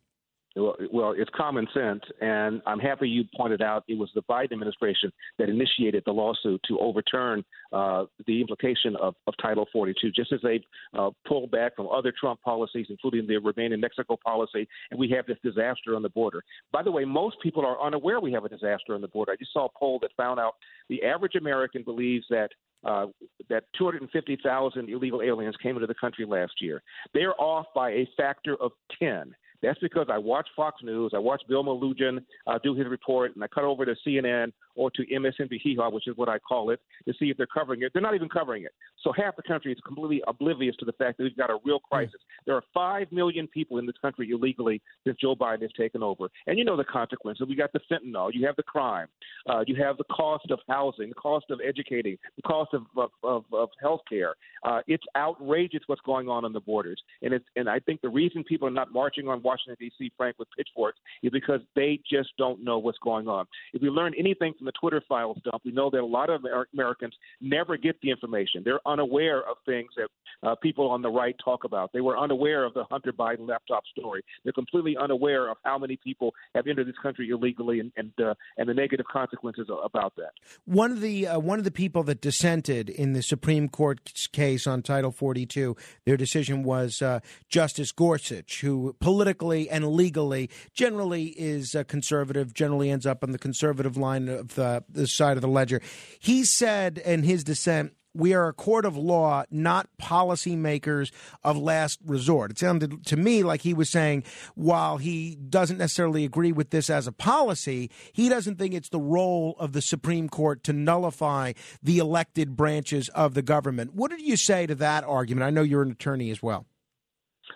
Well, 0.57 0.75
well, 0.91 1.13
it's 1.17 1.31
common 1.33 1.65
sense, 1.73 2.01
and 2.19 2.61
I'm 2.65 2.79
happy 2.79 3.07
you 3.07 3.23
pointed 3.37 3.61
out 3.61 3.85
it 3.87 3.97
was 3.97 4.09
the 4.13 4.23
Biden 4.23 4.51
administration 4.51 5.09
that 5.39 5.47
initiated 5.47 6.03
the 6.05 6.11
lawsuit 6.11 6.59
to 6.67 6.77
overturn 6.79 7.45
uh, 7.71 8.03
the 8.27 8.41
implication 8.41 8.97
of, 8.97 9.15
of, 9.27 9.33
Title 9.41 9.65
42, 9.71 10.11
just 10.11 10.33
as 10.33 10.41
they 10.43 10.59
uh, 10.99 11.11
pulled 11.25 11.51
back 11.51 11.77
from 11.77 11.87
other 11.87 12.11
Trump 12.19 12.41
policies, 12.41 12.87
including 12.89 13.25
the 13.25 13.37
Remain 13.37 13.71
in 13.71 13.79
Mexico 13.79 14.17
policy, 14.21 14.67
and 14.89 14.99
we 14.99 15.09
have 15.11 15.25
this 15.25 15.37
disaster 15.41 15.95
on 15.95 16.01
the 16.01 16.09
border. 16.09 16.43
By 16.73 16.83
the 16.83 16.91
way, 16.91 17.05
most 17.05 17.37
people 17.41 17.65
are 17.65 17.81
unaware 17.81 18.19
we 18.19 18.33
have 18.33 18.43
a 18.43 18.49
disaster 18.49 18.93
on 18.93 18.99
the 18.99 19.07
border. 19.07 19.31
I 19.31 19.37
just 19.37 19.53
saw 19.53 19.67
a 19.67 19.79
poll 19.79 19.99
that 20.01 20.11
found 20.17 20.41
out 20.41 20.55
the 20.89 21.01
average 21.03 21.35
American 21.35 21.83
believes 21.83 22.25
that 22.29 22.49
uh, 22.83 23.07
that 23.49 23.63
250,000 23.77 24.89
illegal 24.89 25.21
aliens 25.21 25.55
came 25.61 25.75
into 25.75 25.87
the 25.87 25.95
country 25.95 26.25
last 26.25 26.53
year. 26.59 26.81
They're 27.13 27.39
off 27.39 27.67
by 27.75 27.91
a 27.91 28.09
factor 28.17 28.55
of 28.61 28.71
10. 28.99 29.33
That's 29.61 29.79
because 29.79 30.07
I 30.11 30.17
watch 30.17 30.47
Fox 30.55 30.81
News, 30.83 31.11
I 31.15 31.19
watch 31.19 31.41
Bill 31.47 31.63
Melugin 31.63 32.19
uh, 32.47 32.57
do 32.63 32.73
his 32.73 32.87
report, 32.87 33.35
and 33.35 33.43
I 33.43 33.47
cut 33.47 33.63
over 33.63 33.85
to 33.85 33.95
CNN 34.05 34.51
or 34.75 34.91
to 34.91 35.05
MSNBC, 35.05 35.91
which 35.91 36.07
is 36.07 36.17
what 36.17 36.29
I 36.29 36.39
call 36.39 36.69
it, 36.69 36.79
to 37.07 37.13
see 37.19 37.29
if 37.29 37.37
they're 37.37 37.47
covering 37.47 37.81
it. 37.83 37.91
They're 37.93 38.01
not 38.01 38.15
even 38.15 38.29
covering 38.29 38.63
it. 38.63 38.71
So 39.03 39.11
half 39.11 39.35
the 39.35 39.43
country 39.43 39.71
is 39.71 39.79
completely 39.85 40.21
oblivious 40.27 40.75
to 40.77 40.85
the 40.85 40.93
fact 40.93 41.17
that 41.17 41.23
we've 41.23 41.37
got 41.37 41.49
a 41.49 41.57
real 41.65 41.79
hmm. 41.79 41.95
crisis. 41.95 42.21
There 42.45 42.55
are 42.55 42.63
5 42.73 43.11
million 43.11 43.47
people 43.47 43.77
in 43.77 43.85
this 43.85 43.95
country 44.01 44.29
illegally 44.31 44.81
since 45.05 45.17
Joe 45.19 45.35
Biden 45.35 45.61
has 45.63 45.71
taken 45.77 46.03
over. 46.03 46.29
And 46.47 46.57
you 46.57 46.65
know 46.65 46.77
the 46.77 46.83
consequences. 46.83 47.45
We 47.47 47.55
got 47.55 47.73
the 47.73 47.81
fentanyl, 47.91 48.31
you 48.33 48.45
have 48.45 48.55
the 48.55 48.63
crime, 48.63 49.07
uh, 49.49 49.63
you 49.67 49.75
have 49.83 49.97
the 49.97 50.03
cost 50.05 50.51
of 50.51 50.59
housing, 50.67 51.09
the 51.09 51.15
cost 51.15 51.45
of 51.49 51.59
educating, 51.65 52.17
the 52.35 52.41
cost 52.43 52.73
of, 52.73 52.83
of, 52.95 53.11
of, 53.23 53.45
of 53.53 53.69
health 53.81 54.01
care. 54.09 54.35
Uh, 54.63 54.81
it's 54.87 55.03
outrageous 55.15 55.81
what's 55.87 56.01
going 56.01 56.29
on 56.29 56.45
on 56.45 56.53
the 56.53 56.59
borders. 56.59 57.01
And, 57.21 57.33
it's, 57.33 57.45
and 57.55 57.69
I 57.69 57.79
think 57.79 58.01
the 58.01 58.09
reason 58.09 58.43
people 58.43 58.67
are 58.67 58.71
not 58.71 58.93
marching 58.93 59.27
on 59.27 59.41
Washington, 59.41 59.75
D.C., 59.79 60.11
Frank, 60.17 60.37
with 60.37 60.47
pitchforks 60.55 60.99
is 61.23 61.31
because 61.31 61.61
they 61.75 61.99
just 62.09 62.29
don't 62.37 62.63
know 62.63 62.77
what's 62.77 62.99
going 62.99 63.27
on. 63.27 63.45
If 63.73 63.81
we 63.81 63.89
learn 63.89 64.13
anything 64.17 64.53
from 64.61 64.67
the 64.67 64.71
Twitter 64.79 65.01
files 65.09 65.39
dump, 65.43 65.63
we 65.65 65.71
know 65.71 65.89
that 65.89 66.01
a 66.01 66.05
lot 66.05 66.29
of 66.29 66.45
Americans 66.71 67.15
never 67.41 67.77
get 67.77 67.99
the 68.01 68.11
information. 68.11 68.61
They're 68.63 68.79
unaware 68.85 69.39
of 69.39 69.57
things 69.65 69.89
that 69.97 70.07
uh, 70.47 70.55
people 70.55 70.87
on 70.89 71.01
the 71.01 71.09
right 71.09 71.35
talk 71.43 71.63
about. 71.63 71.91
They 71.93 72.01
were 72.01 72.17
unaware 72.17 72.63
of 72.63 72.75
the 72.75 72.83
Hunter 72.83 73.11
Biden 73.11 73.47
laptop 73.47 73.83
story. 73.97 74.23
They're 74.43 74.53
completely 74.53 74.95
unaware 75.01 75.49
of 75.49 75.57
how 75.63 75.79
many 75.79 75.97
people 75.97 76.33
have 76.53 76.67
entered 76.67 76.87
this 76.87 76.95
country 77.01 77.29
illegally 77.29 77.79
and 77.79 77.91
and, 77.97 78.11
uh, 78.23 78.33
and 78.57 78.69
the 78.69 78.73
negative 78.73 79.05
consequences 79.11 79.67
about 79.83 80.13
that. 80.17 80.31
One 80.65 80.91
of 80.91 81.01
the 81.01 81.27
uh, 81.27 81.39
one 81.39 81.57
of 81.57 81.65
the 81.65 81.71
people 81.71 82.03
that 82.03 82.21
dissented 82.21 82.89
in 82.89 83.13
the 83.13 83.23
Supreme 83.23 83.67
Court 83.67 84.11
case 84.31 84.67
on 84.67 84.83
Title 84.83 85.11
42, 85.11 85.75
their 86.05 86.17
decision 86.17 86.63
was 86.63 87.01
uh, 87.01 87.19
Justice 87.49 87.91
Gorsuch, 87.91 88.61
who 88.61 88.95
politically 88.99 89.69
and 89.69 89.87
legally 89.87 90.51
generally 90.73 91.29
is 91.29 91.75
conservative, 91.87 92.53
generally 92.53 92.91
ends 92.91 93.07
up 93.07 93.23
on 93.23 93.31
the 93.31 93.39
conservative 93.39 93.97
line 93.97 94.29
of 94.29 94.50
the, 94.55 94.83
the 94.89 95.07
side 95.07 95.37
of 95.37 95.41
the 95.41 95.47
ledger. 95.47 95.81
He 96.19 96.43
said 96.43 96.97
in 96.97 97.23
his 97.23 97.43
dissent 97.43 97.93
we 98.13 98.33
are 98.33 98.49
a 98.49 98.53
court 98.53 98.85
of 98.85 98.97
law, 98.97 99.43
not 99.49 99.87
policymakers 100.01 101.11
of 101.43 101.57
last 101.57 101.99
resort. 102.05 102.51
It 102.51 102.59
sounded 102.59 103.05
to 103.05 103.15
me 103.15 103.43
like 103.43 103.61
he 103.61 103.73
was 103.73 103.89
saying, 103.89 104.23
while 104.55 104.97
he 104.97 105.35
doesn't 105.35 105.77
necessarily 105.77 106.25
agree 106.25 106.51
with 106.51 106.71
this 106.71 106.89
as 106.89 107.07
a 107.07 107.11
policy, 107.11 107.89
he 108.11 108.27
doesn't 108.27 108.57
think 108.57 108.73
it's 108.73 108.89
the 108.89 108.99
role 108.99 109.55
of 109.59 109.71
the 109.71 109.81
Supreme 109.81 110.27
Court 110.27 110.63
to 110.65 110.73
nullify 110.73 111.53
the 111.81 111.99
elected 111.99 112.55
branches 112.55 113.09
of 113.09 113.33
the 113.33 113.41
government. 113.41 113.93
What 113.93 114.11
did 114.11 114.21
you 114.21 114.35
say 114.35 114.67
to 114.67 114.75
that 114.75 115.03
argument? 115.03 115.45
I 115.45 115.49
know 115.49 115.61
you're 115.61 115.83
an 115.83 115.91
attorney 115.91 116.31
as 116.31 116.43
well. 116.43 116.65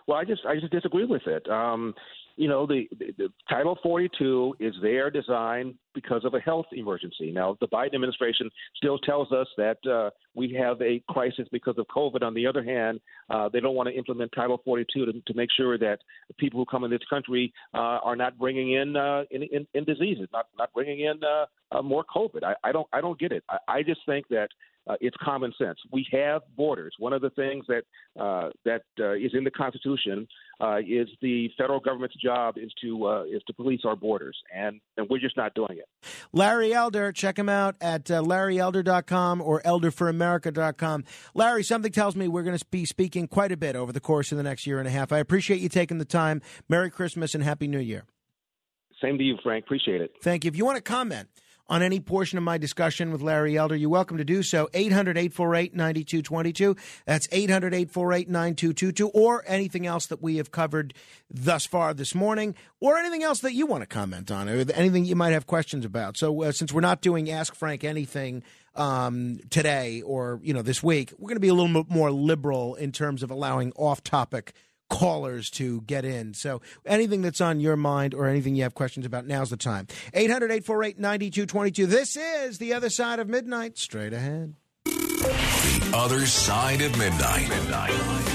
Well, 0.07 0.17
I 0.17 0.23
just 0.23 0.45
I 0.45 0.55
just 0.59 0.71
disagree 0.71 1.05
with 1.05 1.25
it. 1.25 1.49
Um, 1.49 1.95
you 2.37 2.49
know, 2.49 2.65
the, 2.65 2.87
the, 2.99 3.13
the, 3.17 3.29
Title 3.49 3.77
42 3.81 4.55
is 4.59 4.73
there 4.81 5.09
designed 5.09 5.75
because 5.93 6.25
of 6.25 6.33
a 6.33 6.39
health 6.39 6.65
emergency. 6.73 7.31
Now, 7.31 7.57
the 7.61 7.67
Biden 7.67 7.95
administration 7.95 8.49
still 8.75 8.97
tells 8.97 9.31
us 9.31 9.47
that 9.57 9.77
uh, 9.89 10.09
we 10.33 10.53
have 10.53 10.81
a 10.81 11.01
crisis 11.09 11.47
because 11.51 11.75
of 11.77 11.85
COVID. 11.87 12.23
On 12.23 12.33
the 12.33 12.45
other 12.45 12.63
hand, 12.63 12.99
uh, 13.29 13.47
they 13.47 13.61
don't 13.61 13.75
want 13.75 13.87
to 13.87 13.95
implement 13.95 14.31
Title 14.35 14.59
42 14.65 15.05
to, 15.05 15.13
to 15.13 15.33
make 15.33 15.49
sure 15.55 15.77
that 15.77 15.99
people 16.37 16.59
who 16.59 16.65
come 16.65 16.83
in 16.83 16.91
this 16.91 16.99
country 17.09 17.53
uh, 17.73 17.77
are 18.03 18.15
not 18.15 18.37
bringing 18.37 18.73
in, 18.73 18.97
uh, 18.97 19.23
in, 19.31 19.43
in, 19.43 19.65
in 19.73 19.83
diseases, 19.85 20.27
not 20.33 20.47
not 20.57 20.73
bringing 20.73 21.01
in 21.01 21.19
uh, 21.23 21.45
uh, 21.77 21.81
more 21.81 22.03
COVID. 22.13 22.43
I, 22.43 22.55
I 22.63 22.71
don't 22.71 22.87
I 22.91 23.01
don't 23.01 23.19
get 23.19 23.31
it. 23.31 23.43
I, 23.49 23.57
I 23.67 23.83
just 23.83 24.01
think 24.05 24.27
that 24.29 24.49
uh, 24.87 24.95
it's 25.01 25.15
common 25.23 25.53
sense. 25.57 25.77
We 25.91 26.07
have 26.11 26.41
borders. 26.55 26.93
One 26.99 27.13
of 27.13 27.21
the 27.21 27.31
things 27.31 27.65
that 27.67 27.83
uh, 28.19 28.49
that 28.65 28.83
uh, 28.99 29.13
is 29.13 29.31
in 29.33 29.43
the 29.43 29.51
Constitution 29.51 30.27
uh, 30.61 30.77
is 30.77 31.07
the 31.21 31.49
federal 31.57 31.79
government's 31.79 32.15
job 32.21 32.55
is 32.57 32.71
to 32.81 33.07
uh, 33.07 33.23
is 33.23 33.41
to 33.47 33.53
police 33.53 33.81
our 33.85 33.95
borders, 33.95 34.37
and, 34.53 34.79
and 34.97 35.07
we're 35.09 35.19
just 35.19 35.37
not 35.37 35.53
doing 35.53 35.77
it. 35.77 35.87
Larry 36.31 36.73
Elder, 36.73 37.11
check 37.11 37.37
him 37.37 37.49
out 37.49 37.75
at 37.81 38.09
uh, 38.11 38.21
LarryElder.com 38.21 39.41
or 39.41 39.61
ElderForAmerica.com. 39.61 41.03
Larry, 41.33 41.63
something 41.63 41.91
tells 41.91 42.15
me 42.15 42.27
we're 42.27 42.43
going 42.43 42.57
to 42.57 42.65
be 42.69 42.85
speaking 42.85 43.27
quite 43.27 43.51
a 43.51 43.57
bit 43.57 43.75
over 43.75 43.91
the 43.91 43.99
course 43.99 44.31
of 44.31 44.37
the 44.37 44.43
next 44.43 44.67
year 44.67 44.79
and 44.79 44.87
a 44.87 44.91
half. 44.91 45.11
I 45.11 45.17
appreciate 45.17 45.61
you 45.61 45.69
taking 45.69 45.97
the 45.97 46.05
time. 46.05 46.41
Merry 46.69 46.89
Christmas 46.89 47.33
and 47.33 47.43
Happy 47.43 47.67
New 47.67 47.79
Year. 47.79 48.03
Same 49.01 49.17
to 49.17 49.23
you, 49.23 49.37
Frank. 49.43 49.65
Appreciate 49.65 50.01
it. 50.01 50.11
Thank 50.21 50.45
you. 50.45 50.49
If 50.49 50.55
you 50.55 50.65
want 50.65 50.77
to 50.77 50.81
comment 50.81 51.27
on 51.67 51.81
any 51.81 51.99
portion 51.99 52.37
of 52.37 52.43
my 52.43 52.57
discussion 52.57 53.11
with 53.11 53.21
Larry 53.21 53.57
Elder, 53.57 53.75
you're 53.75 53.89
welcome 53.89 54.17
to 54.17 54.25
do 54.25 54.43
so. 54.43 54.69
800 54.73 55.17
848 55.17 55.75
9222. 55.75 56.75
That's 57.05 57.27
800 57.31 57.73
848 57.73 58.29
9222. 58.29 59.09
Or 59.09 59.43
anything 59.47 59.85
else 59.87 60.05
that 60.07 60.21
we 60.21 60.37
have 60.37 60.51
covered 60.51 60.93
thus 61.29 61.65
far 61.65 61.93
this 61.93 62.13
morning, 62.13 62.55
or 62.79 62.97
anything 62.97 63.23
else 63.23 63.39
that 63.39 63.53
you 63.53 63.65
want 63.65 63.81
to 63.81 63.87
comment 63.87 64.29
on, 64.31 64.47
or 64.47 64.63
anything 64.73 65.05
you 65.05 65.15
might 65.15 65.31
have 65.31 65.47
questions 65.47 65.85
about. 65.85 66.17
So, 66.17 66.43
uh, 66.43 66.51
since 66.51 66.71
we're 66.71 66.81
not 66.81 67.01
doing 67.01 67.31
Ask 67.31 67.55
Frank 67.55 67.83
anything, 67.83 68.43
um, 68.75 69.39
today 69.49 70.01
or 70.01 70.39
you 70.43 70.53
know 70.53 70.61
this 70.61 70.83
week, 70.83 71.13
we're 71.17 71.29
going 71.29 71.37
to 71.37 71.41
be 71.41 71.47
a 71.47 71.53
little 71.53 71.83
bit 71.83 71.91
more 71.91 72.11
liberal 72.11 72.75
in 72.75 72.91
terms 72.91 73.23
of 73.23 73.31
allowing 73.31 73.71
off-topic 73.75 74.53
callers 74.89 75.49
to 75.51 75.81
get 75.81 76.05
in. 76.05 76.33
So 76.33 76.61
anything 76.85 77.21
that's 77.21 77.41
on 77.41 77.59
your 77.59 77.75
mind 77.75 78.13
or 78.13 78.27
anything 78.27 78.55
you 78.55 78.63
have 78.63 78.75
questions 78.75 79.05
about, 79.05 79.25
now's 79.25 79.49
the 79.49 79.57
time. 79.57 79.87
800 80.13 80.51
848 80.51 80.99
9222. 80.99 81.85
This 81.87 82.15
is 82.15 82.57
The 82.57 82.73
Other 82.73 82.89
Side 82.89 83.19
of 83.19 83.27
Midnight. 83.27 83.77
Straight 83.77 84.13
ahead. 84.13 84.55
The 84.85 85.91
Other 85.93 86.25
Side 86.25 86.81
of 86.81 86.97
Midnight. 86.97 87.49
midnight. 87.49 88.34